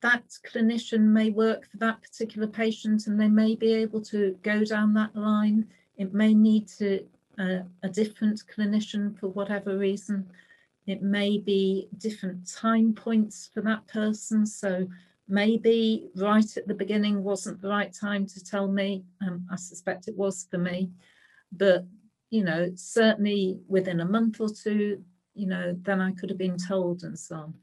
[0.04, 4.64] that clinician may work for that particular patient and they may be able to go
[4.66, 5.66] down that line.
[5.98, 7.06] It may need to
[7.40, 10.30] uh, a different clinician for whatever reason.
[10.86, 14.46] It may be different time points for that person.
[14.46, 14.88] So
[15.30, 19.06] maybe right at the beginning wasn't the right time to tell me.
[19.26, 20.92] Um, I suspect it was for me.
[21.54, 21.86] But,
[22.30, 25.02] you know, certainly within a month or two,
[25.34, 27.54] you know, then I could have been told and so on.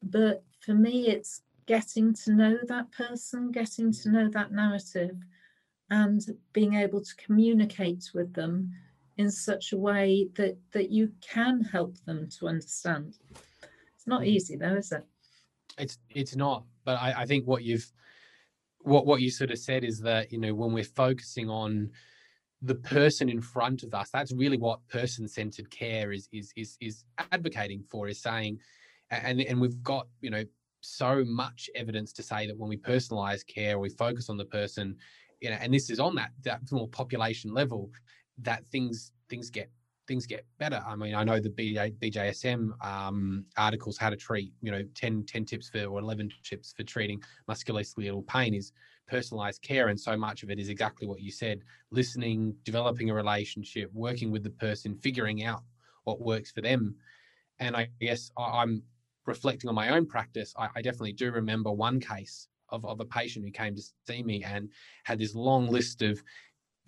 [0.00, 5.16] But for me, it's getting to know that person, getting to know that narrative,
[5.90, 6.20] and
[6.52, 8.72] being able to communicate with them
[9.18, 13.18] in such a way that that you can help them to understand.
[13.94, 14.30] It's not mm-hmm.
[14.30, 15.04] easy though, is it?
[15.78, 16.64] It's it's not.
[16.84, 17.90] But I, I think what you've
[18.80, 21.90] what what you sort of said is that you know when we're focusing on
[22.62, 27.04] the person in front of us that's really what person-centered care is is is is
[27.32, 28.58] advocating for is saying
[29.10, 30.44] and and we've got you know
[30.82, 34.96] so much evidence to say that when we personalize care we focus on the person
[35.40, 37.90] you know and this is on that that more population level
[38.38, 39.70] that things things get
[40.06, 40.82] things get better.
[40.86, 45.24] I mean, I know the BJ, BJSM um, articles, how to treat, you know, 10,
[45.24, 48.72] 10 tips for or 11 tips for treating musculoskeletal pain is
[49.08, 49.88] personalized care.
[49.88, 51.60] And so much of it is exactly what you said
[51.90, 55.62] listening, developing a relationship, working with the person, figuring out
[56.04, 56.96] what works for them.
[57.58, 58.82] And I guess I'm
[59.26, 60.54] reflecting on my own practice.
[60.56, 64.22] I, I definitely do remember one case of, of a patient who came to see
[64.22, 64.70] me and
[65.04, 66.22] had this long list of,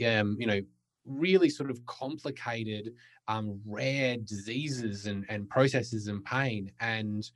[0.05, 0.61] um, you know,
[1.07, 2.95] really sort of complicated,
[3.29, 6.71] um, rare diseases and, and processes and pain.
[6.81, 7.29] And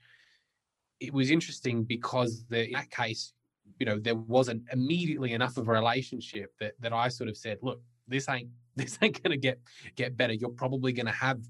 [1.00, 3.34] it was interesting because the, in that case,
[3.78, 7.58] you know, there wasn't immediately enough of a relationship that that I sort of said,
[7.62, 9.60] look, this ain't this ain't gonna get
[9.96, 10.32] get better.
[10.32, 11.40] You're probably gonna have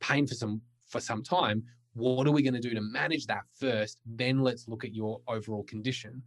[0.00, 1.62] pain for some for some time.
[1.94, 3.98] What are we going to do to manage that first?
[4.06, 6.22] Then let's look at your overall condition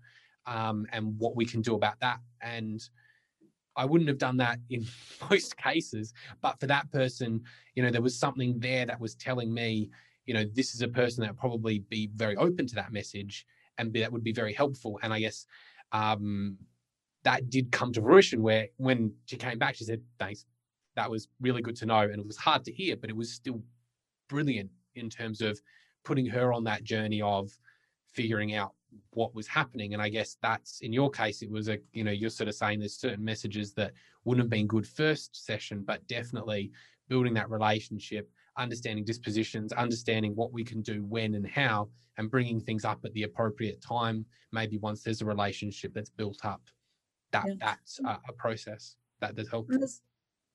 [0.45, 2.19] um, and what we can do about that.
[2.41, 2.81] And
[3.75, 4.85] I wouldn't have done that in
[5.29, 7.41] most cases, but for that person,
[7.75, 9.89] you know, there was something there that was telling me,
[10.25, 13.45] you know, this is a person that probably be very open to that message
[13.77, 14.99] and be, that would be very helpful.
[15.01, 15.45] And I guess
[15.91, 16.57] um,
[17.23, 20.45] that did come to fruition where when she came back, she said, thanks.
[20.95, 22.01] That was really good to know.
[22.01, 23.63] And it was hard to hear, but it was still
[24.29, 25.59] brilliant in terms of
[26.03, 27.51] putting her on that journey of
[28.11, 28.73] figuring out
[29.11, 29.93] what was happening.
[29.93, 32.55] And I guess that's in your case, it was a, you know, you're sort of
[32.55, 33.93] saying there's certain messages that
[34.25, 36.71] wouldn't have been good first session, but definitely
[37.09, 42.59] building that relationship, understanding dispositions, understanding what we can do when and how, and bringing
[42.59, 44.25] things up at the appropriate time.
[44.51, 46.61] Maybe once there's a relationship that's built up,
[47.31, 47.53] that yeah.
[47.59, 49.67] that's a, a, process that does help.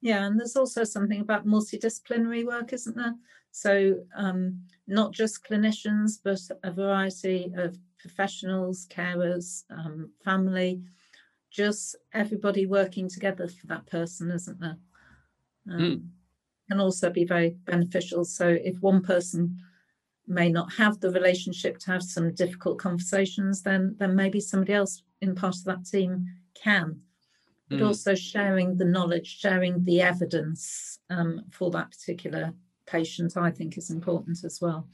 [0.00, 3.14] Yeah, and there's also something about multidisciplinary work, isn't there?
[3.50, 10.82] So um, not just clinicians, but a variety of professionals, carers, um, family,
[11.50, 14.78] just everybody working together for that person, isn't there?
[15.70, 16.02] Um, mm.
[16.70, 18.24] Can also be very beneficial.
[18.24, 19.58] So if one person
[20.26, 25.02] may not have the relationship to have some difficult conversations, then then maybe somebody else
[25.22, 27.00] in part of that team can.
[27.68, 27.86] But mm.
[27.86, 32.54] also sharing the knowledge, sharing the evidence um, for that particular
[32.86, 34.86] patient, I think is important as well.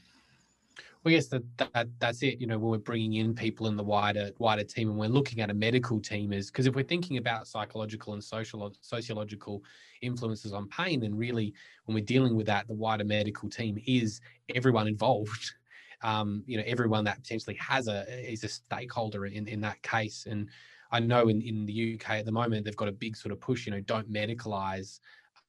[1.05, 2.41] Well, yes, that, that that's it.
[2.41, 5.39] You know, when we're bringing in people in the wider wider team, and we're looking
[5.39, 9.63] at a medical team, is because if we're thinking about psychological and social sociological
[10.01, 11.53] influences on pain, then really,
[11.85, 14.19] when we're dealing with that, the wider medical team is
[14.53, 15.53] everyone involved.
[16.01, 20.27] Um, you know, everyone that potentially has a is a stakeholder in in that case.
[20.29, 20.49] And
[20.95, 23.41] I know in in the UK at the moment they've got a big sort of
[23.41, 23.65] push.
[23.65, 24.99] You know, don't medicalize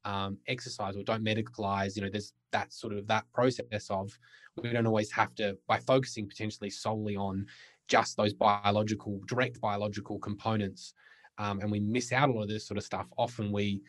[0.04, 1.96] um, exercise or don't medicalize.
[1.96, 4.18] You know, there's that sort of that process of
[4.56, 7.46] we don't always have to by focusing potentially solely on
[7.88, 10.94] just those biological direct biological components
[11.38, 13.80] um, and we miss out a lot of this sort of stuff often we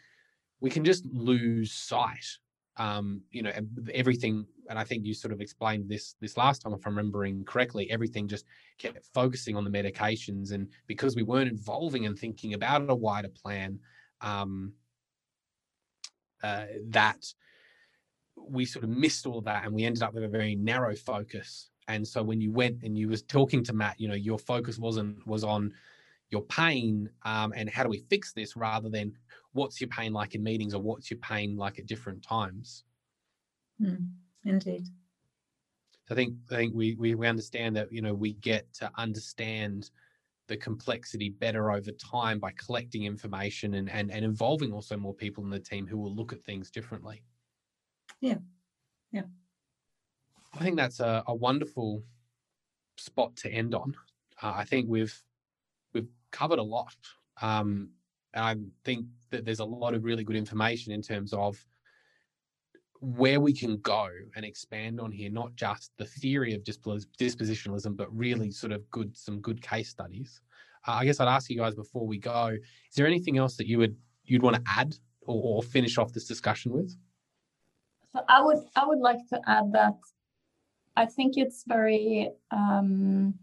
[0.60, 2.28] we can just lose sight
[2.78, 3.52] um, you know
[3.94, 7.44] everything and i think you sort of explained this this last time if i'm remembering
[7.46, 8.46] correctly everything just
[8.78, 13.30] kept focusing on the medications and because we weren't involving and thinking about a wider
[13.30, 13.80] plan
[14.22, 14.74] um,
[16.44, 17.26] uh, that
[18.38, 20.96] we sort of missed all of that and we ended up with a very narrow
[20.96, 21.70] focus.
[21.88, 24.78] And so when you went and you was talking to matt you know your focus
[24.78, 25.74] wasn't was on
[26.30, 29.14] your pain um, and how do we fix this rather than
[29.54, 32.84] what's your pain like in meetings or what's your pain like at different times?
[33.82, 34.10] Mm,
[34.46, 34.88] indeed.
[36.10, 39.92] I think i think we, we we understand that you know we get to understand
[40.48, 45.44] the complexity better over time by collecting information and, and and involving also more people
[45.44, 47.24] in the team who will look at things differently.
[48.22, 48.38] Yeah
[49.12, 49.24] yeah.
[50.54, 52.04] I think that's a, a wonderful
[52.98, 53.94] spot to end on.
[54.42, 55.24] Uh, i think we've
[56.32, 56.96] covered a lot
[57.42, 57.90] um,
[58.34, 61.58] and i think that there's a lot of really good information in terms of
[63.00, 68.16] where we can go and expand on here not just the theory of dispositionalism but
[68.16, 70.42] really sort of good some good case studies.
[70.88, 73.68] Uh, i guess i'd ask you guys before we go is there anything else that
[73.68, 73.96] you would
[74.28, 74.96] you'd want to add
[75.28, 76.96] or, or finish off this discussion with?
[78.14, 79.98] So I would I would like to add that
[80.96, 83.36] I think it's very um,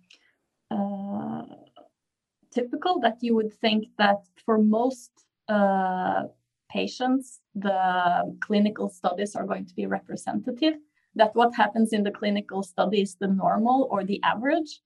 [2.55, 5.11] typical that you would think that for most
[5.49, 6.23] uh,
[6.71, 10.75] patients the clinical studies are going to be representative.
[11.15, 14.81] That what happens in the clinical study is the normal or the average.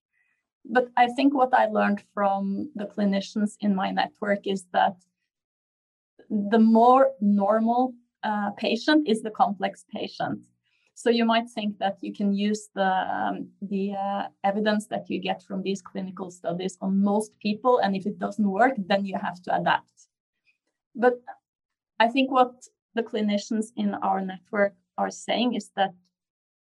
[0.64, 4.96] But I think what I learned from the clinicians in my network is that
[6.28, 10.40] the more normal uh, patient is the complex patient.
[11.00, 15.20] So you might think that you can use the um, the uh, evidence that you
[15.20, 19.16] get from these clinical studies on most people, and if it doesn't work, then you
[19.16, 20.08] have to adapt.
[20.96, 21.14] But
[22.00, 22.52] I think what
[22.96, 25.94] the clinicians in our network are saying is that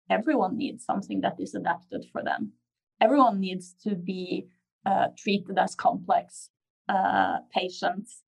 [0.08, 2.52] everyone needs something that is adapted for them.
[3.00, 4.46] Everyone needs to be
[4.86, 6.50] uh, treated as complex
[6.88, 8.22] uh, patients,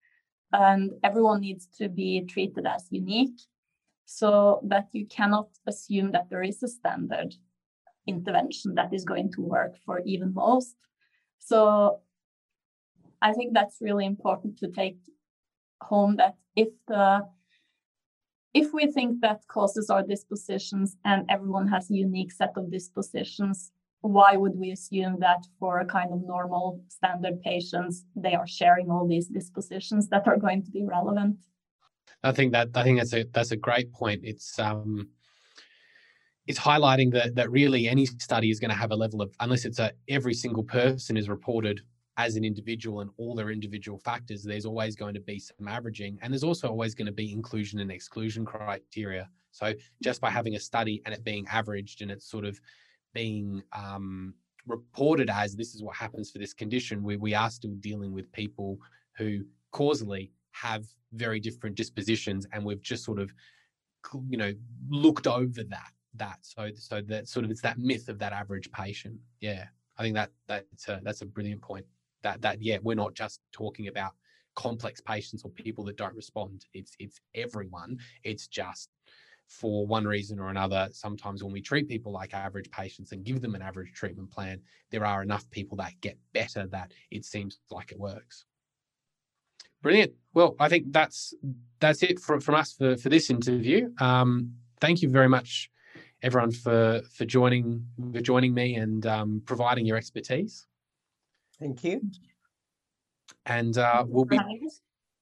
[0.53, 3.39] and everyone needs to be treated as unique
[4.18, 7.34] so that you cannot assume that there is a standard
[8.06, 10.76] intervention that is going to work for even most.
[11.39, 12.01] So
[13.22, 14.98] I think that's really important to take
[15.80, 17.26] home that if the
[18.55, 23.72] if we think that causes are dispositions and everyone has a unique set of dispositions,
[24.02, 28.90] why would we assume that for a kind of normal standard patients, they are sharing
[28.90, 31.39] all these dispositions that are going to be relevant?
[32.24, 34.20] I think that I think that's a that's a great point.
[34.24, 35.09] It's um
[36.47, 39.65] it's highlighting that that really any study is going to have a level of unless
[39.65, 41.81] it's a every single person is reported
[42.19, 46.19] as an individual and all their individual factors, there's always going to be some averaging.
[46.20, 49.28] And there's also always going to be inclusion and exclusion criteria.
[49.51, 49.73] So
[50.03, 52.61] just by having a study and it being averaged and it's sort of
[53.15, 54.35] being um,
[54.66, 58.31] reported as this is what happens for this condition, we, we are still dealing with
[58.32, 58.78] people
[59.16, 59.40] who
[59.70, 62.47] causally have very different dispositions.
[62.53, 63.33] And we've just sort of,
[64.29, 64.53] you know,
[64.89, 68.70] looked over that that so so that sort of it's that myth of that average
[68.73, 69.19] patient.
[69.41, 69.65] Yeah
[69.99, 71.87] i think that that's a, that's a brilliant point.
[72.23, 74.12] That that yeah we're not just talking about
[74.55, 76.66] complex patients or people that don't respond.
[76.74, 77.99] It's it's everyone.
[78.24, 78.91] It's just
[79.49, 83.43] for one reason or another sometimes when we treat people like average patients and give
[83.43, 84.59] them an average treatment plan
[84.91, 88.47] there are enough people that get better that it seems like it works
[89.83, 90.13] brilliant.
[90.35, 91.35] Well i think that's
[91.81, 93.91] that's it from, from us for for this interview.
[93.99, 95.71] Um thank you very much
[96.23, 100.67] everyone for for joining for joining me and um, providing your expertise.
[101.59, 102.01] Thank you.
[103.47, 104.39] And uh, we'll be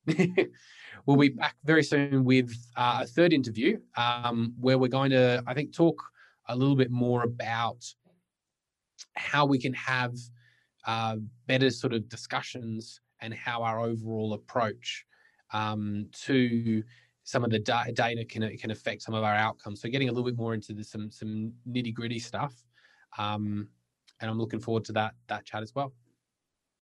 [1.06, 5.42] we'll be back very soon with uh, a third interview um, where we're going to,
[5.46, 6.02] I think, talk
[6.48, 7.84] a little bit more about
[9.14, 10.14] how we can have
[10.86, 11.16] uh,
[11.46, 15.04] better sort of discussions and how our overall approach
[15.52, 16.82] um, to
[17.24, 19.80] some of the da- data can can affect some of our outcomes.
[19.80, 22.54] So getting a little bit more into the, some some nitty gritty stuff,
[23.18, 23.68] um,
[24.20, 25.92] and I'm looking forward to that that chat as well.